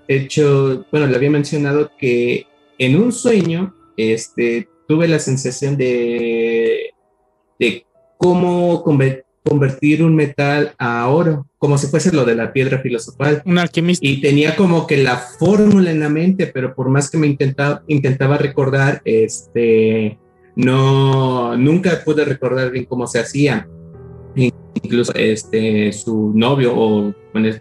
[0.07, 6.93] hecho, bueno, le había mencionado que en un sueño este, tuve la sensación de,
[7.59, 7.85] de
[8.19, 13.41] cómo convertir un metal a oro, como si fuese lo de la piedra filosofal.
[13.45, 14.05] Un alquimista.
[14.05, 17.81] Y tenía como que la fórmula en la mente, pero por más que me intentaba,
[17.87, 20.19] intentaba recordar, este,
[20.57, 23.67] no, nunca pude recordar bien cómo se hacía
[24.35, 27.13] incluso este, su novio, o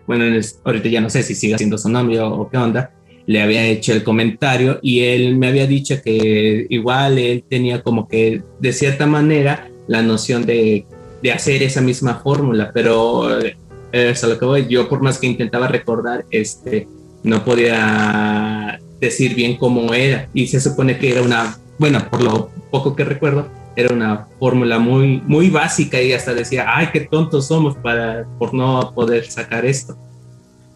[0.07, 2.93] bueno, ahorita ya no sé si sigue siendo su novio o qué onda,
[3.27, 8.09] le había hecho el comentario y él me había dicho que igual él tenía como
[8.09, 10.87] que de cierta manera la noción de,
[11.23, 13.57] de hacer esa misma fórmula, pero eh,
[13.93, 16.87] es a lo que voy, yo por más que intentaba recordar, este,
[17.23, 22.51] no podía decir bien cómo era y se supone que era una, bueno, por lo
[22.71, 27.47] poco que recuerdo, era una fórmula muy, muy básica y hasta decía, ay, qué tontos
[27.47, 29.97] somos para, por no poder sacar esto.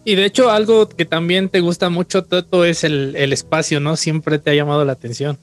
[0.05, 3.95] Y de hecho algo que también te gusta mucho, Toto, es el, el espacio, ¿no?
[3.95, 5.37] Siempre te ha llamado la atención.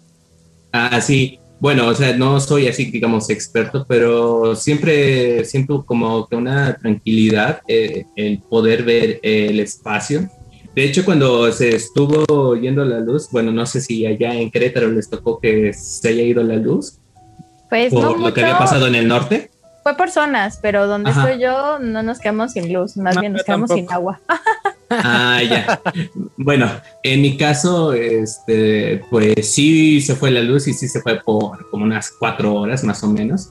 [0.72, 1.39] Ah, sí.
[1.60, 7.60] Bueno, o sea, no soy así, digamos, experto, pero siempre siento como que una tranquilidad
[7.68, 10.26] eh, el poder ver el espacio.
[10.74, 14.90] De hecho, cuando se estuvo yendo la luz, bueno, no sé si allá en Querétaro
[14.90, 16.98] les tocó que se haya ido la luz,
[17.68, 19.50] pues por lo que había pasado en el norte.
[19.82, 23.44] Fue por zonas, pero donde estoy yo no nos quedamos sin luz, más bien nos
[23.44, 24.20] quedamos sin agua.
[24.90, 25.80] Ah, ya.
[26.36, 26.68] Bueno,
[27.02, 31.70] en mi caso, este, pues sí se fue la luz y sí se fue por
[31.70, 33.50] como unas cuatro horas más o menos.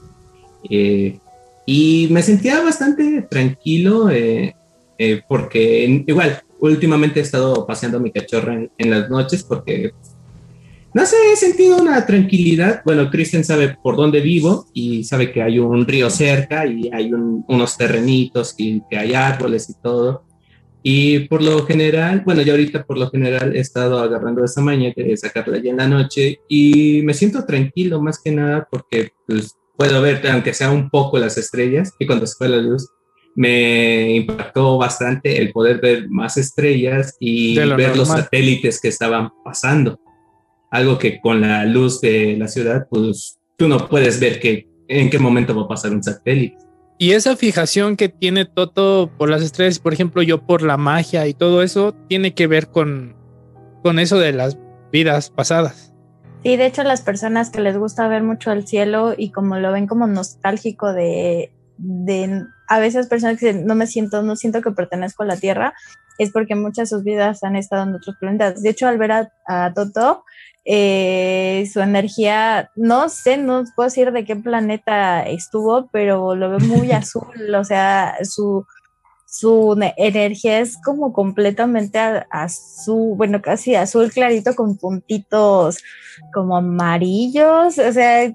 [0.69, 1.17] Eh,
[1.65, 4.56] y me sentía bastante tranquilo eh,
[4.97, 9.93] eh, porque igual, últimamente he estado paseando mi cachorro en, en, las noches porque
[10.93, 12.82] no sé, he sentido una tranquilidad.
[12.84, 17.13] Bueno, Kristen sabe por dónde vivo y sabe que hay un río cerca y hay
[17.13, 20.23] unos terrenitos y que hay árboles y todo.
[20.82, 24.94] Y por lo general, bueno, yo ahorita por lo general he estado agarrando esa maña
[24.96, 29.56] de sacarla ya en la noche y me siento tranquilo más que nada porque pues,
[29.78, 32.89] puedo ver, aunque sea un poco las estrellas, y cuando se fue la luz,
[33.36, 40.00] me impactó bastante el poder ver más estrellas y ver los satélites que estaban pasando.
[40.72, 45.10] Algo que con la luz de la ciudad, pues tú no puedes ver que, en
[45.10, 46.58] qué momento va a pasar un satélite.
[47.02, 51.26] Y esa fijación que tiene Toto por las estrellas, por ejemplo, yo por la magia
[51.28, 53.16] y todo eso, tiene que ver con,
[53.82, 54.58] con eso de las
[54.92, 55.94] vidas pasadas.
[56.44, 59.72] Sí, de hecho las personas que les gusta ver mucho el cielo y como lo
[59.72, 64.62] ven como nostálgico de, de a veces personas que dicen, no me siento, no siento
[64.62, 65.74] que pertenezco a la Tierra,
[66.18, 68.62] es porque muchas de sus vidas han estado en otros planetas.
[68.62, 70.26] De hecho, al ver a, Toto,
[70.71, 76.60] eh, su energía, no sé, no puedo decir de qué planeta estuvo, pero lo veo
[76.60, 78.67] muy azul, o sea, su,
[79.25, 81.97] su energía es como completamente
[82.29, 85.79] azul, bueno, casi azul clarito con puntitos
[86.32, 88.32] como amarillos, o sea,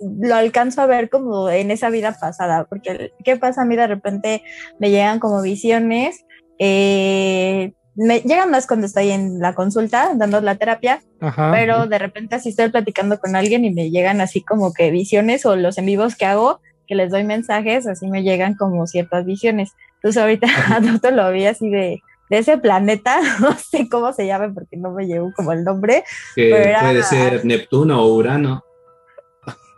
[0.00, 3.88] lo alcanzo a ver como en esa vida pasada, porque ¿qué pasa a mí de
[3.88, 4.42] repente
[4.78, 6.24] me llegan como visiones?
[6.58, 11.02] Eh, me llegan más cuando estoy en la consulta dando la terapia,
[11.50, 15.44] pero de repente así estoy platicando con alguien y me llegan así como que visiones
[15.44, 19.26] o los en vivos que hago, que les doy mensajes, así me llegan como ciertas
[19.26, 19.72] visiones.
[19.96, 20.46] Entonces ahorita
[21.02, 24.92] a lo vi así de, de ese planeta, no sé cómo se llama porque no
[24.92, 26.04] me llevo como el nombre.
[26.36, 28.64] puede ser Neptuno o Urano.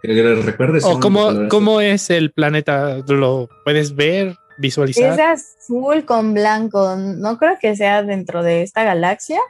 [0.03, 0.85] Que recuerdes.
[0.85, 5.13] O cómo, cómo es el planeta, ¿lo puedes ver, visualizar?
[5.13, 9.41] Es azul con blanco, no creo que sea dentro de esta galaxia,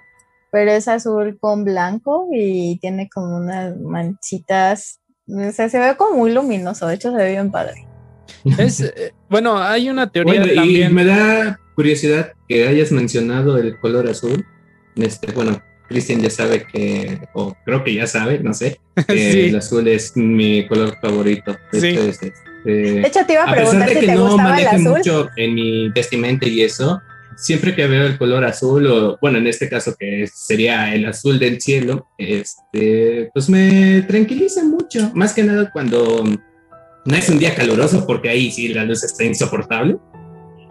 [0.50, 6.18] pero es azul con blanco y tiene como unas manchitas, o sea, se ve como
[6.18, 7.86] muy luminoso, de hecho se ve bien padre.
[8.58, 14.08] Es, eh, bueno, hay una teoría Y me da curiosidad que hayas mencionado el color
[14.08, 14.46] azul.
[14.96, 19.56] Este, bueno, Cristian ya sabe que, o creo que ya sabe, no sé, que el
[19.56, 21.56] azul es mi color favorito.
[21.72, 22.32] Hecho, este,
[22.64, 24.98] de hecho, te iba a, preguntar si te no gustaba el azul.
[24.98, 27.00] mucho en mi vestimenta y eso,
[27.36, 31.38] siempre que veo el color azul, o bueno, en este caso que sería el azul
[31.38, 35.10] del cielo, este, pues me tranquiliza mucho.
[35.14, 36.24] Más que nada cuando
[37.04, 39.96] no es un día caluroso porque ahí sí la luz está insoportable.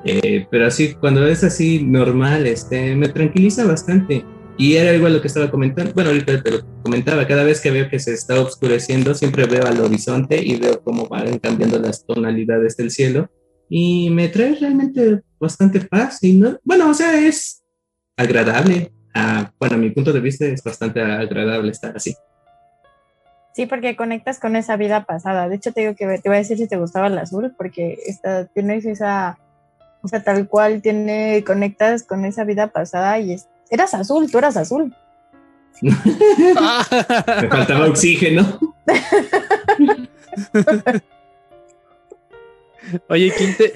[0.05, 4.23] Eh, pero así, cuando es así normal, este, me tranquiliza bastante.
[4.59, 5.93] Y era igual lo que estaba comentando.
[5.93, 7.25] Bueno, ahorita te lo comentaba.
[7.25, 11.07] Cada vez que veo que se está oscureciendo, siempre veo al horizonte y veo cómo
[11.07, 13.31] van cambiando las tonalidades del cielo.
[13.69, 16.21] Y me trae realmente bastante paz.
[16.23, 17.63] Y no, bueno, o sea, es
[18.17, 18.91] agradable.
[19.15, 22.13] Ah, bueno, a mi punto de vista es bastante agradable estar así.
[23.53, 25.47] Sí, porque conectas con esa vida pasada.
[25.47, 27.97] De hecho, te digo que te voy a decir si te gustaba el azul, porque
[28.05, 29.39] esta, tienes esa,
[30.01, 33.31] o sea, tal cual tiene, conectas con esa vida pasada y
[33.69, 34.93] eras azul, tú eras azul.
[35.81, 35.93] Me
[37.49, 38.59] faltaba oxígeno.
[43.07, 43.73] Oye, Quinte,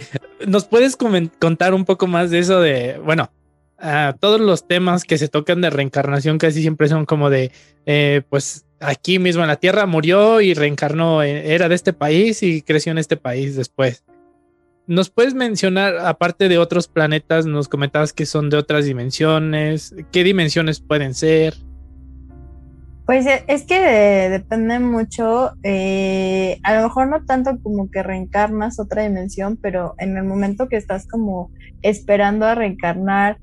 [0.47, 3.31] ¿nos puedes contar un poco más de eso de, bueno,
[4.19, 7.51] todos los temas que se tocan de reencarnación casi siempre son como de,
[7.85, 12.43] eh, pues aquí mismo en la Tierra murió y reencarnó, eh, era de este país
[12.43, 14.03] y creció en este país después.
[14.85, 19.95] ¿Nos puedes mencionar, aparte de otros planetas, nos comentabas que son de otras dimensiones?
[20.11, 21.55] ¿Qué dimensiones pueden ser?
[23.05, 23.79] Pues eh, es que
[24.29, 30.23] depende mucho, a lo mejor no tanto como que reencarnas otra dimensión, pero en el
[30.23, 33.37] momento que estás como esperando a reencarnar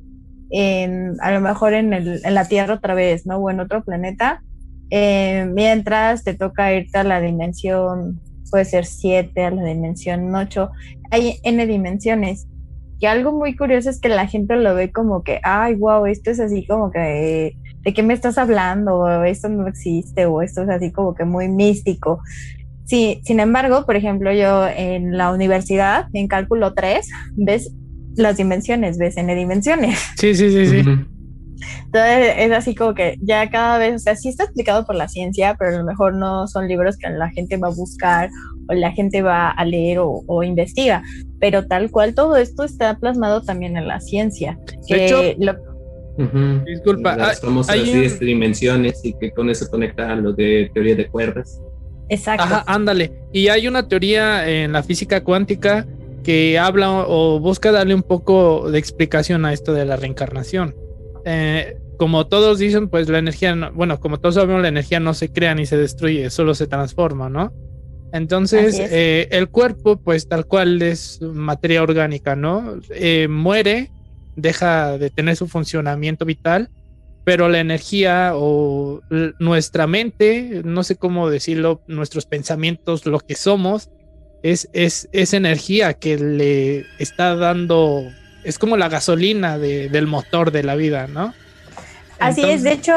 [0.50, 3.36] en, a lo mejor en, el, en la Tierra otra vez, ¿no?
[3.36, 4.42] O en otro planeta,
[4.90, 10.70] eh, mientras te toca irte a la dimensión, puede ser 7, a la dimensión 8,
[11.10, 12.46] hay N dimensiones.
[12.98, 16.30] Y algo muy curioso es que la gente lo ve como que, ay, wow, esto
[16.30, 18.98] es así como que, ¿de qué me estás hablando?
[18.98, 22.20] O esto no existe, o esto es así como que muy místico.
[22.84, 27.72] Sí, sin embargo, por ejemplo, yo en la universidad, en cálculo 3, ves
[28.16, 29.98] las dimensiones, ves N dimensiones.
[30.16, 30.84] Sí, sí, sí, sí.
[31.86, 35.08] Entonces es así como que ya cada vez, o sea, sí está explicado por la
[35.08, 38.30] ciencia, pero a lo mejor no son libros que la gente va a buscar
[38.68, 41.02] o la gente va a leer o, investiga,
[41.38, 44.58] pero tal cual todo esto está plasmado también en la ciencia.
[44.88, 45.22] De hecho,
[46.66, 51.08] Disculpa, las famosas 10 dimensiones y que con eso conecta a lo de teoría de
[51.08, 51.60] cuerdas.
[52.08, 52.44] Exacto.
[52.44, 53.12] Ajá, ándale.
[53.32, 55.86] Y hay una teoría en la física cuántica
[56.22, 60.74] que habla o busca darle un poco de explicación a esto de la reencarnación.
[61.24, 65.30] Eh, como todos dicen, pues la energía, bueno, como todos sabemos, la energía no se
[65.30, 67.52] crea ni se destruye, solo se transforma, ¿no?
[68.12, 72.80] Entonces, eh, el cuerpo, pues tal cual es materia orgánica, ¿no?
[72.90, 73.90] Eh, muere
[74.36, 76.70] deja de tener su funcionamiento vital,
[77.24, 79.00] pero la energía o
[79.38, 83.90] nuestra mente, no sé cómo decirlo, nuestros pensamientos, lo que somos,
[84.42, 88.04] es, es, es energía que le está dando,
[88.44, 91.34] es como la gasolina del motor de la vida, ¿no?
[92.20, 92.92] Así es, de hecho,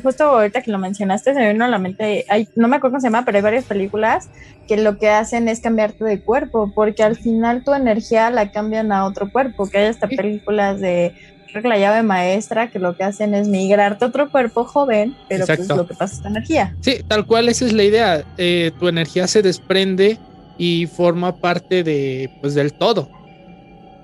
[0.00, 2.92] justo ahorita que lo mencionaste, se me vino a la mente, hay, no me acuerdo
[2.92, 4.28] cómo se llama, pero hay varias películas
[4.68, 8.92] que lo que hacen es cambiarte de cuerpo, porque al final tu energía la cambian
[8.92, 11.14] a otro cuerpo, que hay hasta películas de,
[11.50, 15.16] creo que la llave maestra, que lo que hacen es migrarte a otro cuerpo joven,
[15.28, 16.76] pero pues lo que pasa es tu energía.
[16.82, 20.16] Sí, tal cual, esa es la idea, eh, tu energía se desprende
[20.58, 23.15] y forma parte de, pues, del todo.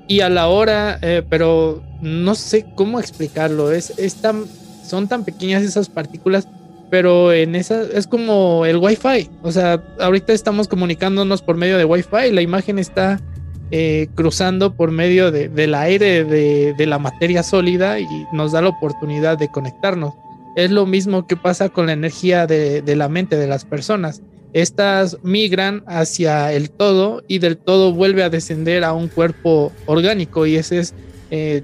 [0.09, 3.73] Y a la hora, eh, pero no sé cómo explicarlo.
[3.73, 3.93] Es,
[4.85, 6.49] son tan pequeñas esas partículas,
[6.91, 9.31] pero en esa es como el Wi-Fi.
[9.43, 12.33] O sea, ahorita estamos comunicándonos por medio de Wi-Fi.
[12.33, 13.21] La imagen está
[13.71, 19.39] eh, cruzando por medio del aire de, la materia sólida y nos da la oportunidad
[19.39, 20.13] de conectarnos.
[20.57, 24.21] Es lo mismo que pasa con la energía de, de la mente de las personas
[24.53, 30.47] estas migran hacia el todo y del todo vuelve a descender a un cuerpo orgánico
[30.47, 30.95] y esa es
[31.31, 31.63] eh,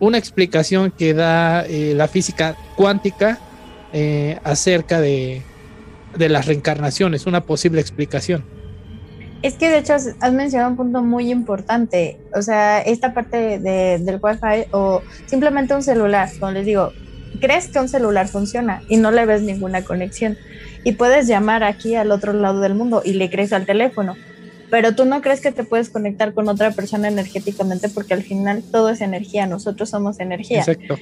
[0.00, 3.38] una explicación que da eh, la física cuántica
[3.92, 5.42] eh, acerca de,
[6.16, 8.44] las reencarnaciones, una posible explicación.
[9.42, 14.18] Es que de hecho has mencionado un punto muy importante, o sea, esta parte del
[14.20, 16.92] Wi-Fi o simplemente un celular, como les digo,
[17.40, 20.36] crees que un celular funciona y no le ves ninguna conexión
[20.84, 24.16] y puedes llamar aquí al otro lado del mundo y le crees al teléfono,
[24.70, 28.62] pero tú no crees que te puedes conectar con otra persona energéticamente porque al final
[28.70, 30.58] todo es energía, nosotros somos energía.
[30.58, 30.96] Exacto.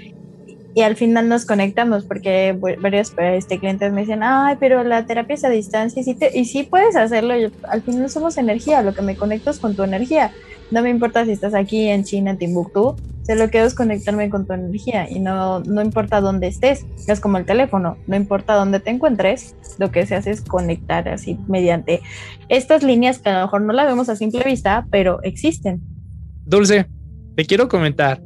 [0.75, 5.35] Y al final nos conectamos porque varios este, clientes me dicen, ay, pero la terapia
[5.35, 9.01] es a distancia y sí, y sí puedes hacerlo, al final somos energía, lo que
[9.01, 10.33] me conecto es con tu energía.
[10.71, 14.31] No me importa si estás aquí en China, en Timbuktu, sé lo que es conectarme
[14.31, 18.55] con tu energía y no, no importa dónde estés, es como el teléfono, no importa
[18.55, 22.01] dónde te encuentres, lo que se hace es conectar así mediante
[22.49, 25.81] estas líneas que a lo mejor no las vemos a simple vista, pero existen.
[26.45, 26.87] Dulce,
[27.35, 28.23] te quiero comentar,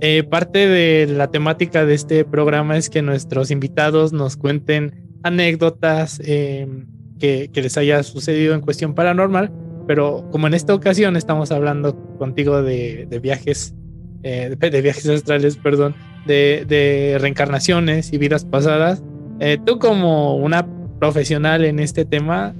[0.00, 6.20] eh, parte de la temática de este programa es que nuestros invitados nos cuenten anécdotas
[6.24, 6.86] em,
[7.18, 9.50] que, les haya sucedido en cuestión paranormal,
[9.88, 13.74] pero como en esta ocasión estamos hablando contigo de, viajes
[14.22, 15.94] eh, de viajes astrales, perdón,
[16.26, 19.02] de, reencarnaciones y vidas pasadas.
[19.40, 20.66] Eh, tú como una
[21.00, 22.54] profesional en este tema,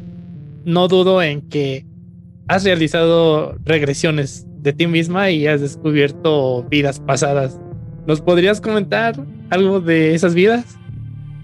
[0.65, 1.85] no dudo en que
[2.49, 7.61] has realizado regresiones de ti misma y has descubierto vidas pasadas.
[8.07, 10.79] ¿Nos podrías comentar algo de esas vidas?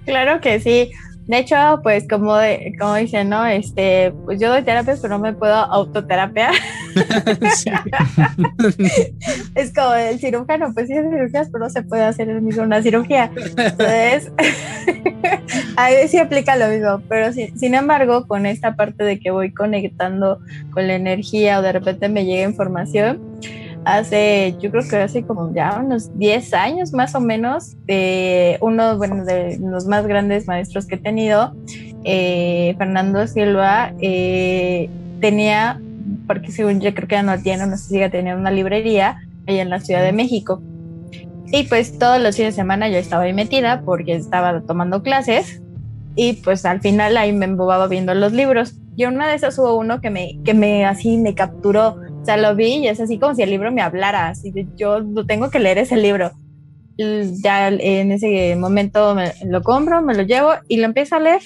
[0.07, 0.91] Claro que sí.
[1.27, 2.37] De hecho, pues como,
[2.79, 3.47] como dicen, ¿no?
[3.47, 6.51] Este, pues yo doy terapias, pero no me puedo autoterapia.
[9.55, 12.63] es como el cirujano, pues sí es cirugías, pero no se puede hacer el mismo
[12.63, 13.31] una cirugía.
[13.37, 14.31] Entonces,
[15.77, 20.41] ahí sí aplica lo mismo, pero sin embargo, con esta parte de que voy conectando
[20.73, 23.21] con la energía o de repente me llega información,
[23.85, 28.97] hace, yo creo que hace como ya unos 10 años más o menos, de uno
[28.97, 31.55] bueno, de los más grandes maestros que he tenido,
[32.05, 34.89] eh, Fernando Silva, eh,
[35.21, 35.81] tenía,
[36.27, 39.19] porque según yo creo que ya no tiene, no sé si ya tenía una librería
[39.47, 40.63] allá en la Ciudad de México.
[41.53, 45.63] Y pues todos los fines de semana yo estaba ahí metida porque estaba tomando clases
[46.17, 48.75] y pues al final ahí me embobaba viendo los libros.
[48.97, 52.39] Y una de esas hubo uno que me, que me así me capturó o sea,
[52.39, 55.51] lo vi y es así como si el libro me hablara, así de yo tengo
[55.51, 56.33] que leer ese libro.
[56.97, 61.43] ya en ese momento me, lo compro, me lo llevo y lo empiezo a leer.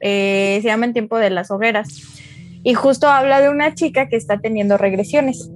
[0.00, 2.00] Eh, se llama En tiempo de las hogueras.
[2.62, 5.50] Y justo habla de una chica que está teniendo regresiones.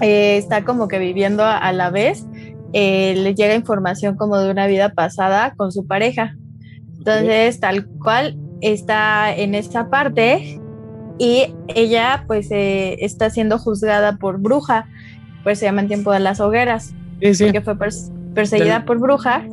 [0.00, 2.24] Eh, está como que viviendo a, la vez.
[2.72, 6.34] Eh, le llega información como de una vida pasada con su pareja.
[6.96, 10.58] Entonces, tal cual está en esta parte
[11.20, 14.88] y ella pues eh, está siendo juzgada por bruja,
[15.44, 17.76] pues se llama en tiempo de las hogueras, sí, porque fue
[18.34, 19.46] perseguida por bruja.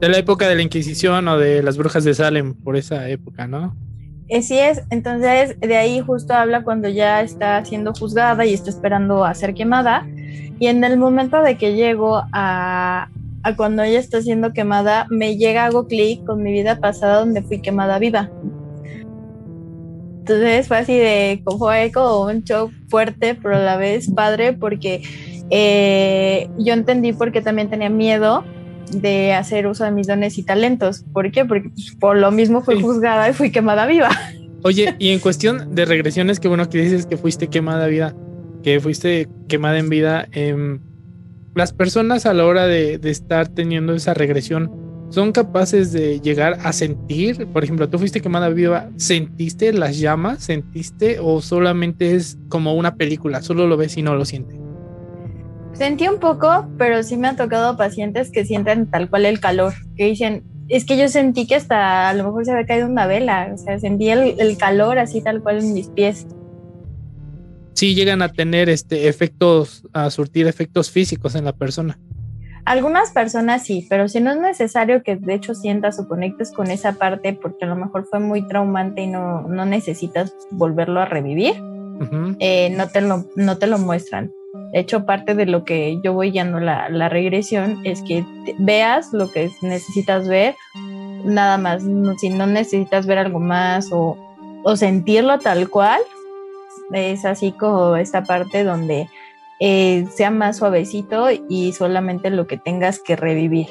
[0.00, 3.46] De la época de la Inquisición o de las brujas de Salem, por esa época,
[3.46, 3.76] ¿no?
[4.36, 9.24] Así es, entonces de ahí justo habla cuando ya está siendo juzgada y está esperando
[9.24, 10.08] a ser quemada.
[10.58, 13.08] Y en el momento de que llego a,
[13.44, 17.42] a cuando ella está siendo quemada, me llega, hago clic con mi vida pasada donde
[17.42, 18.28] fui quemada viva.
[20.20, 25.02] Entonces fue así de, fue como un show fuerte, pero a la vez padre, porque
[25.50, 28.44] eh, yo entendí porque también tenía miedo
[28.92, 31.04] de hacer uso de mis dones y talentos.
[31.12, 31.44] ¿Por qué?
[31.44, 34.10] Porque pues, por lo mismo fui juzgada y fui quemada viva.
[34.62, 38.14] Oye, y en cuestión de regresiones, qué bueno que dices que fuiste quemada viva.
[38.62, 40.80] que fuiste quemada en vida, em,
[41.54, 46.58] las personas a la hora de, de, estar teniendo esa regresión son capaces de llegar
[46.62, 50.42] a sentir, por ejemplo, tú fuiste quemada viva, ¿sentiste las llamas?
[50.44, 54.56] ¿Sentiste o solamente es como una película, solo lo ves y no lo sientes?
[55.72, 59.74] Sentí un poco, pero sí me han tocado pacientes que sienten tal cual el calor,
[59.96, 63.06] que dicen, es que yo sentí que hasta a lo mejor se había caído una
[63.06, 66.26] vela, o sea, sentí el, calor así tal cual en mis pies.
[67.74, 71.98] Sí llegan a tener este efectos, a surtir efectos físicos en la persona.
[72.64, 76.70] Algunas personas sí, pero si no es necesario que de hecho sientas o conectes con
[76.70, 81.06] esa parte porque a lo mejor fue muy traumante y no, no necesitas volverlo a
[81.06, 81.54] revivir,
[82.38, 84.32] eh, no, te lo, no te lo muestran.
[84.72, 88.24] De hecho, parte de lo que yo voy guiando la, la regresión es que
[88.58, 90.54] veas lo que necesitas ver,
[91.24, 91.82] nada más.
[92.20, 94.16] si no necesitas ver algo más o,
[94.64, 96.00] o, sentirlo tal cual,
[96.92, 99.08] es así como esta parte donde
[99.60, 103.68] eh, sea más suavecito y solamente lo que tengas que revivir.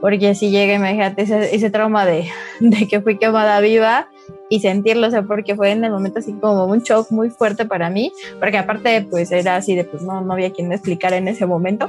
[0.00, 2.28] Porque si llega, imagínate ese, ese trauma de,
[2.60, 4.08] de que fui quemada viva,
[4.48, 7.64] y sentirlo, o sea, porque fue en el momento así como un shock muy fuerte
[7.64, 11.16] para mí, porque aparte pues era así de pues no, no había quien me explicara
[11.16, 11.88] en ese momento,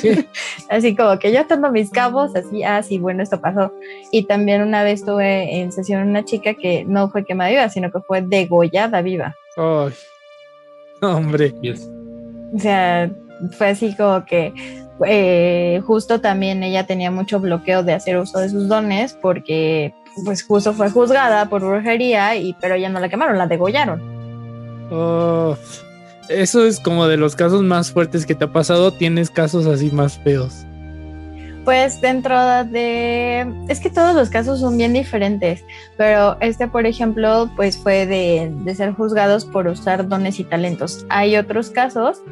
[0.68, 3.72] así como que yo atando mis cabos, así, ah, sí, bueno, esto pasó.
[4.10, 7.92] Y también una vez tuve en sesión una chica que no fue quemada viva, sino
[7.92, 9.36] que fue degollada viva.
[9.56, 9.92] Ay,
[11.00, 11.54] hombre.
[12.54, 13.10] O sea,
[13.56, 14.52] fue así como que
[15.06, 19.92] eh, justo también ella tenía mucho bloqueo de hacer uso de sus dones porque
[20.24, 24.00] pues justo fue juzgada por brujería, y, pero ya no la quemaron, la degollaron.
[24.90, 25.56] Oh,
[26.28, 28.92] eso es como de los casos más fuertes que te ha pasado.
[28.92, 30.64] ¿Tienes casos así más feos?
[31.64, 33.46] Pues dentro de...
[33.68, 35.64] Es que todos los casos son bien diferentes,
[35.96, 41.06] pero este, por ejemplo, pues fue de, ser juzgados por usar dones y talentos.
[41.08, 42.22] Hay otros casos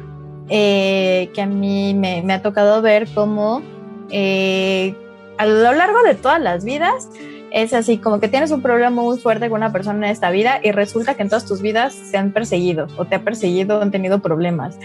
[0.49, 3.61] eh, que a mí me, ha tocado ver como
[4.09, 4.95] eh,
[5.37, 7.09] a lo largo de todas las vidas
[7.51, 10.59] es así como que tienes un problema muy fuerte con una persona en esta vida
[10.63, 13.91] y resulta que en todas tus vidas se han perseguido o te ha perseguido han
[13.91, 14.75] tenido problemas.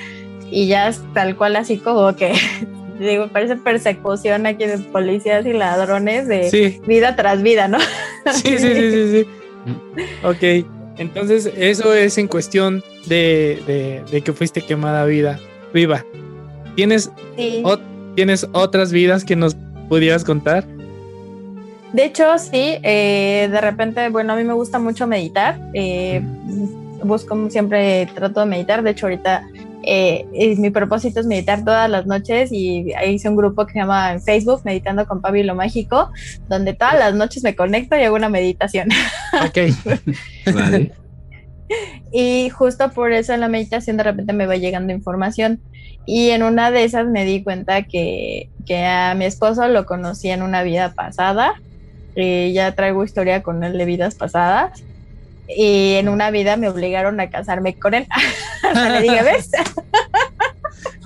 [0.50, 2.34] Y ya es tal cual así como que,
[3.00, 7.78] digo, parece persecución aquí de policías y ladrones de vida tras vida, ¿no?
[8.32, 10.04] Sí, sí, sí, sí, sí.
[10.24, 10.66] ok,
[10.98, 15.38] entonces eso es en cuestión de, que fuiste quemada vida,
[15.72, 16.04] viva.
[16.76, 17.10] ¿Tienes,
[18.14, 19.56] ¿Tienes otras vidas que nos
[19.88, 20.64] pudieras contar?
[21.92, 25.58] De hecho, sí, eh, de repente, bueno, a mí me gusta mucho meditar.
[25.72, 26.20] Eh,
[27.02, 28.82] busco siempre, trato de meditar.
[28.82, 29.46] De hecho, ahorita
[29.82, 30.26] eh,
[30.58, 34.60] mi propósito es meditar todas las noches y hice un grupo que se llama Facebook
[34.64, 36.10] Meditando con Pablo Lo Mágico,
[36.48, 38.88] donde todas las noches me conecto y hago una meditación.
[39.46, 39.58] Ok.
[40.54, 40.92] vale.
[42.12, 45.60] Y justo por eso en la meditación de repente me va llegando información.
[46.06, 50.30] Y en una de esas me di cuenta que, que a mi esposo lo conocí
[50.30, 51.54] en una vida pasada
[52.52, 54.82] ya traigo historia con él de vidas pasadas.
[55.48, 58.06] Y en una vida me obligaron a casarme con él.
[58.74, 59.50] le dije, ¿ves?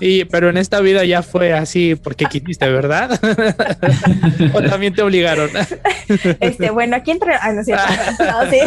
[0.05, 3.17] Y, pero en esta vida ya fue así porque quisiste, ¿verdad?
[4.53, 5.49] o también te obligaron.
[6.41, 7.35] este, bueno, aquí entre.
[7.35, 8.59] Ah, no, no, sí.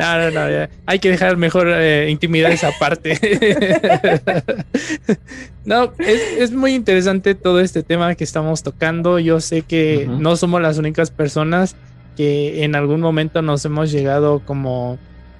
[0.00, 3.20] no, no, no, hay que dejar mejor eh, intimidad esa parte.
[5.64, 9.20] no, es, es, muy interesante todo este tema que estamos tocando.
[9.20, 11.76] Yo sé que no somos las únicas personas
[12.16, 14.98] que en algún momento nos hemos llegado como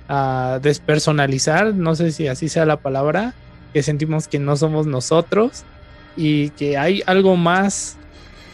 [0.09, 3.35] a despersonalizar, no sé si así sea la palabra,
[3.77, 5.65] que sentimos que no somos nosotros
[6.17, 7.99] y que hay algo más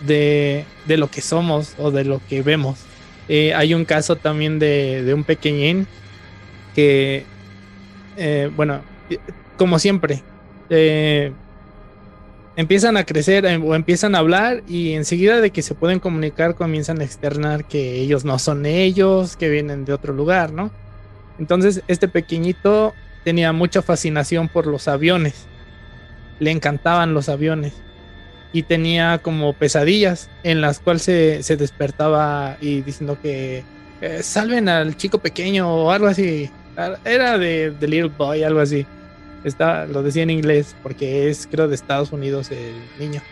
[0.04, 2.80] de, lo que somos o de lo que vemos.
[3.28, 5.86] Eh, hay un caso también de, un pequeñín
[6.74, 7.24] que,
[8.16, 8.80] eh, bueno,
[9.56, 10.24] como siempre,
[10.70, 11.30] eh,
[12.56, 17.00] empiezan a crecer o empiezan a hablar y enseguida de que se pueden comunicar comienzan
[17.00, 20.72] a externar que ellos no son ellos, que vienen de otro lugar, ¿no?
[21.38, 22.92] Entonces este pequeñito
[23.24, 25.46] tenía mucha fascinación por los aviones.
[26.38, 27.72] Le encantaban los aviones.
[28.52, 33.64] Y tenía como pesadillas en las cuales se, despertaba y diciendo que
[34.02, 36.50] eh, salven al chico pequeño o algo así.
[37.04, 38.86] Era de, The Little Boy, algo así.
[39.44, 43.22] Está, lo decía en inglés porque es creo de Estados Unidos el niño.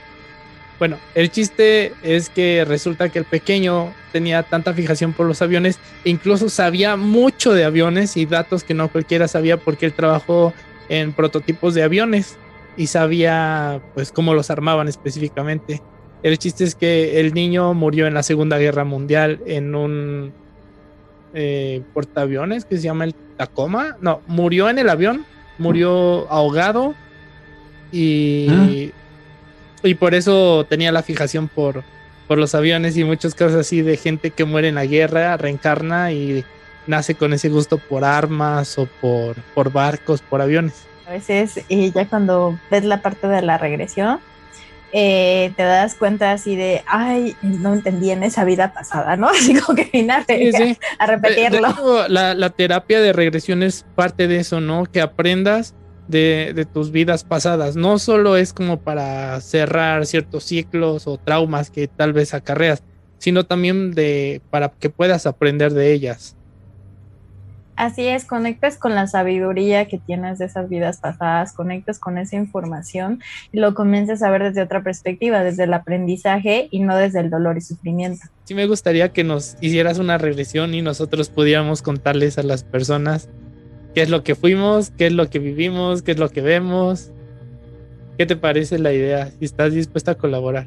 [0.81, 5.78] Bueno, el chiste es que resulta que el pequeño tenía tanta fijación por los aviones
[6.05, 10.53] e incluso sabía mucho de aviones y datos que no cualquiera sabía porque él trabajó
[10.89, 12.37] en prototipos de aviones
[12.76, 15.81] y sabía pues cómo los armaban específicamente.
[16.24, 20.33] El chiste es que el niño murió en la Segunda Guerra Mundial en un
[21.35, 23.97] eh, portaaviones que se llama el Tacoma.
[24.01, 25.24] No, murió en el avión
[25.61, 26.95] murió ahogado
[27.93, 28.95] y, ah.
[29.83, 31.83] Y por eso tenía la fijación por,
[32.28, 36.12] por los aviones y muchos casos así de gente que muere en la guerra, reencarna
[36.12, 36.45] y
[36.87, 40.87] nace con ese gusto por armas o por, por barcos, por aviones.
[41.07, 44.20] A veces, y ya cuando ves la parte de la regresión,
[44.93, 49.28] eh, te das cuenta así de, ay, no entendí en esa vida pasada, ¿no?
[49.31, 50.24] Así como que final
[50.99, 52.09] a repetirlo.
[52.09, 54.85] la, la, terapia de regresión es parte de eso, ¿no?
[54.87, 55.74] Que aprendas
[56.11, 57.77] de, de, tus vidas pasadas.
[57.77, 62.83] No solo es como para cerrar ciertos ciclos o traumas que tal vez acarreas,
[63.19, 66.37] sino también de para que puedas aprender de ellas.
[67.81, 72.37] Así es, conectas con la sabiduría que tienes de esas vidas pasadas, conectas con esa
[72.37, 77.21] información y lo comienzas a ver desde otra perspectiva, desde el aprendizaje y no desde
[77.21, 78.27] el dolor y sufrimiento.
[78.45, 83.31] Sí me gustaría que nos hicieras una regresión y nosotros pudiéramos contarles a las personas
[83.95, 87.11] qué es lo que fuimos, qué es lo que vivimos, qué es lo que vemos.
[88.18, 89.30] ¿Qué te parece la idea?
[89.38, 90.66] Si estás dispuesta a colaborar.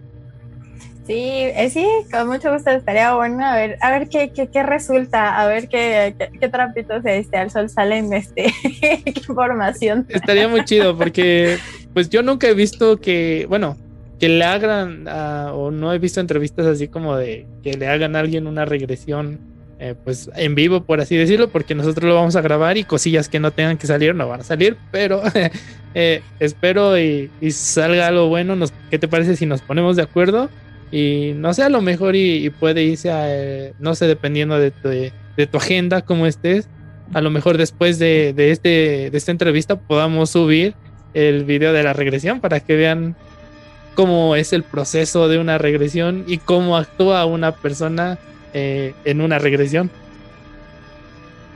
[1.05, 5.37] Sí, eh, sí, con mucho gusto estaría bueno a ver, a ver qué, qué, resulta,
[5.37, 8.45] a ver qué, qué, trapitos este, al sol salen, este,
[8.81, 10.05] qué información.
[10.07, 11.57] Estaría muy chido porque
[11.93, 13.77] pues yo nunca he visto que, bueno,
[14.17, 15.05] que le hagan,
[15.53, 19.39] o no he visto entrevistas así como de que le hagan a alguien una regresión,
[19.85, 23.27] eh, pues en vivo, por así decirlo, porque nosotros lo vamos a grabar y cosillas
[23.27, 25.21] que no tengan que salir no van a salir, pero
[25.93, 28.55] eh, espero y, salga algo bueno.
[28.55, 30.49] Nos, ¿Qué te parece si nos ponemos de acuerdo?
[30.89, 34.71] Y no sé, a lo mejor y, puede irse a, eh, no sé, dependiendo de
[34.71, 36.69] tu, agenda, como estés,
[37.13, 40.75] a lo mejor después de, de, este, de esta entrevista podamos subir
[41.13, 43.17] el video de la regresión para que vean
[43.95, 48.17] cómo es el proceso de una regresión y cómo actúa una persona
[48.53, 49.89] eh, en una regresión.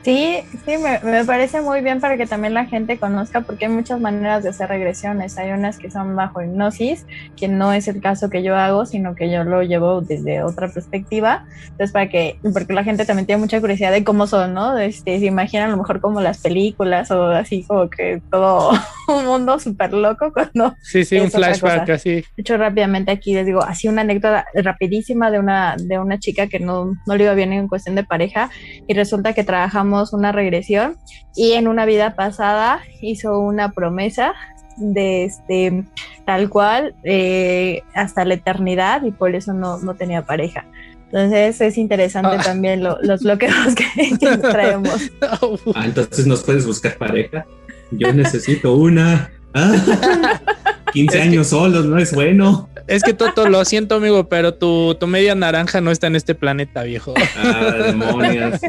[0.08, 4.00] Sí, sí, me, parece muy bien para que también la gente conozca, porque hay muchas
[4.00, 5.38] maneras de hacer regresiones.
[5.38, 7.06] Hay unas que son bajo hipnosis,
[7.36, 10.70] que no es el caso que yo hago, sino que yo lo llevo desde otra
[10.70, 11.46] perspectiva.
[11.64, 14.78] Entonces, para que, porque la gente también tiene mucha curiosidad de cómo son, ¿no?
[14.78, 18.72] Este, se imaginan a lo mejor como las películas o así, como que todo
[19.10, 20.74] un mundo súper loco cuando.
[20.84, 22.12] Sí, sí, un flashback así.
[22.12, 26.48] De hecho, rápidamente aquí les digo, así una anécdota rapidísima de una, de una chica
[26.48, 28.50] que no, no le iba bien en cuestión de pareja
[28.88, 30.98] y resulta que trabajamos una regresión
[31.36, 34.34] y en una vida pasada hizo una promesa
[34.78, 35.86] de este
[36.26, 40.66] tal cual eh, hasta la eternidad y por eso no, no tenía pareja.
[41.06, 42.44] Entonces es interesante ah.
[42.44, 45.10] también los bloqueos que, traemos.
[45.22, 47.46] Ah, entonces nos puedes buscar pareja.
[47.92, 49.32] Yo necesito una.
[50.94, 52.70] 15 ah, años solos, no es bueno.
[52.88, 56.36] Es que Toto, lo siento, amigo, pero tu, tu, media naranja no está en este
[56.36, 57.14] planeta, viejo.
[57.38, 58.60] Ah, demonios.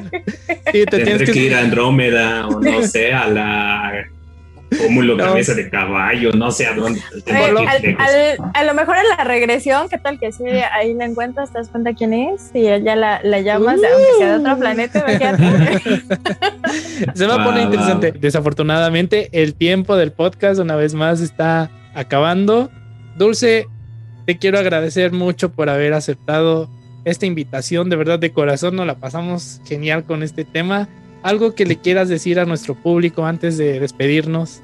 [0.73, 1.39] Sí, te tienes que...
[1.39, 4.09] ir a Andrómeda o no sé, a la
[4.77, 5.25] Cúmulo, no.
[5.25, 7.01] cabeza de caballo, no sé a dónde.
[8.55, 10.45] a lo mejor en la regresión, ¿qué tal que sí?
[10.45, 14.33] Ahí la encuentras, te das cuenta quién es y ya la, la llamas, aunque sea
[14.33, 15.07] de otro planeta,
[17.14, 18.12] Se va a poner interesante.
[18.12, 22.70] Desafortunadamente, el tiempo del podcast una vez más está acabando.
[23.16, 23.66] Dulce,
[24.26, 26.70] te quiero agradecer mucho por haber aceptado
[27.05, 27.90] esta invitación.
[27.90, 30.88] De verdad, de corazón, nos la pasamos genial con este tema.
[31.22, 34.62] ¿Algo que le quieras decir a nuestro público antes de despedirnos?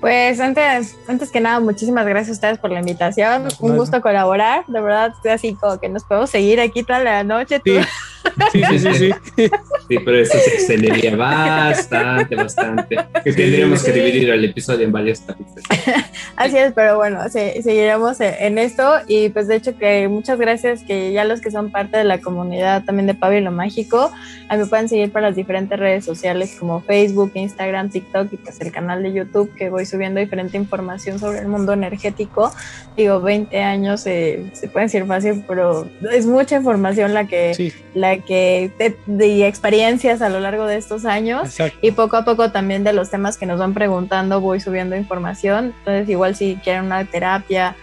[0.00, 3.48] Pues antes, antes que nada, muchísimas gracias a ustedes por la invitación.
[3.60, 4.64] Un gusto colaborar.
[4.66, 7.60] De verdad, estoy así como que nos podemos seguir aquí toda la noche.
[7.64, 7.78] Sí,
[8.52, 9.98] sí, sí, sí, sí.
[10.04, 12.96] pero esto se extendería bastante, bastante.
[13.24, 15.64] Que tendríamos que dividir el episodio en varias partes.
[16.36, 18.98] así es, pero bueno, seguiremos en esto.
[19.06, 22.18] Y pues de hecho que muchas gracias que ya los que son parte de la
[22.20, 24.12] comunidad también de Pablo Mágico,
[24.48, 28.36] a mí me pueden seguir para las diferentes redes sociales como Facebook, Instagram, TikTok y
[28.36, 32.52] pues el canal de YouTube que voy subiendo diferente información sobre el mundo energético.
[32.96, 38.70] Digo, 20 años se puede decir fácil, pero es mucha información la que, la que
[39.06, 43.10] de, experiencias a lo largo de estos años y poco a poco también de los
[43.10, 45.74] temas que nos van preguntando voy subiendo información.
[45.78, 47.76] Entonces, igual si quieren una terapia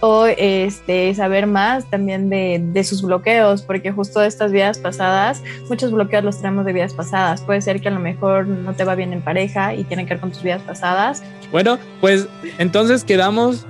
[0.00, 5.90] o este, saber más también de, de, sus bloqueos, porque justo estas vidas pasadas, muchos
[5.90, 7.40] bloqueos los tenemos de vidas pasadas.
[7.42, 10.14] Puede ser que a lo mejor no te va bien en pareja y tiene que
[10.14, 11.22] ver con tus vidas pasadas.
[11.50, 13.66] Bueno, pues entonces quedamos.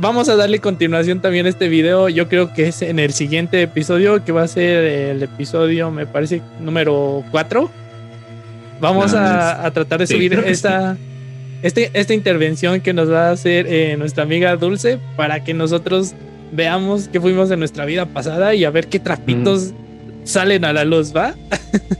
[0.00, 2.08] Vamos a darle continuación también a este video.
[2.08, 6.06] Yo creo que es en el siguiente episodio, que va a ser el episodio, me
[6.06, 7.70] parece, número 4.
[8.80, 10.96] Vamos a, a, tratar de subir esta.
[11.60, 16.14] Este, esta intervención que nos va a hacer eh, nuestra amiga Dulce para que nosotros
[16.50, 19.74] veamos qué fuimos en nuestra vida pasada y a ver qué trapitos
[20.24, 21.34] salen a la luz, ¿va?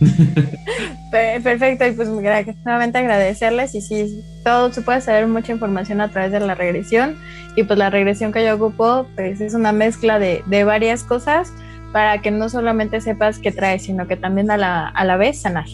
[1.10, 6.32] Perfecto, y pues nuevamente agradecerles y sí, todo se puede saber mucha información a través
[6.32, 7.16] de la regresión
[7.56, 11.52] y pues la regresión que yo ocupo pues es una mezcla de, de varias cosas
[11.92, 15.40] para que no solamente sepas qué trae, sino que también a la, a la vez
[15.40, 15.66] sanar.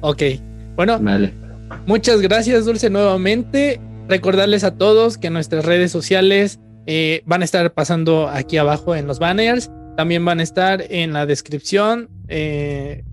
[0.00, 0.22] Ok,
[0.76, 1.00] bueno,
[1.86, 3.80] muchas gracias Dulce nuevamente.
[4.08, 9.06] Recordarles a todos que nuestras redes sociales eh, van a estar pasando aquí abajo en
[9.06, 13.04] los banners, también van a estar en la descripción eh,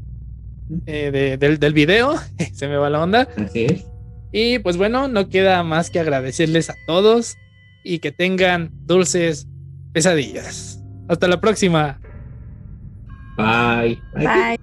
[0.86, 2.15] eh, de, del, del, video,
[2.53, 3.28] se me va la onda.
[3.38, 3.86] Así es.
[4.32, 7.36] Y pues bueno, no queda más que agradecerles a todos
[7.84, 9.47] y que tengan dulces
[9.93, 10.82] pesadillas.
[11.07, 11.99] Hasta la próxima.
[13.38, 13.99] Bye.
[14.13, 14.57] Bye.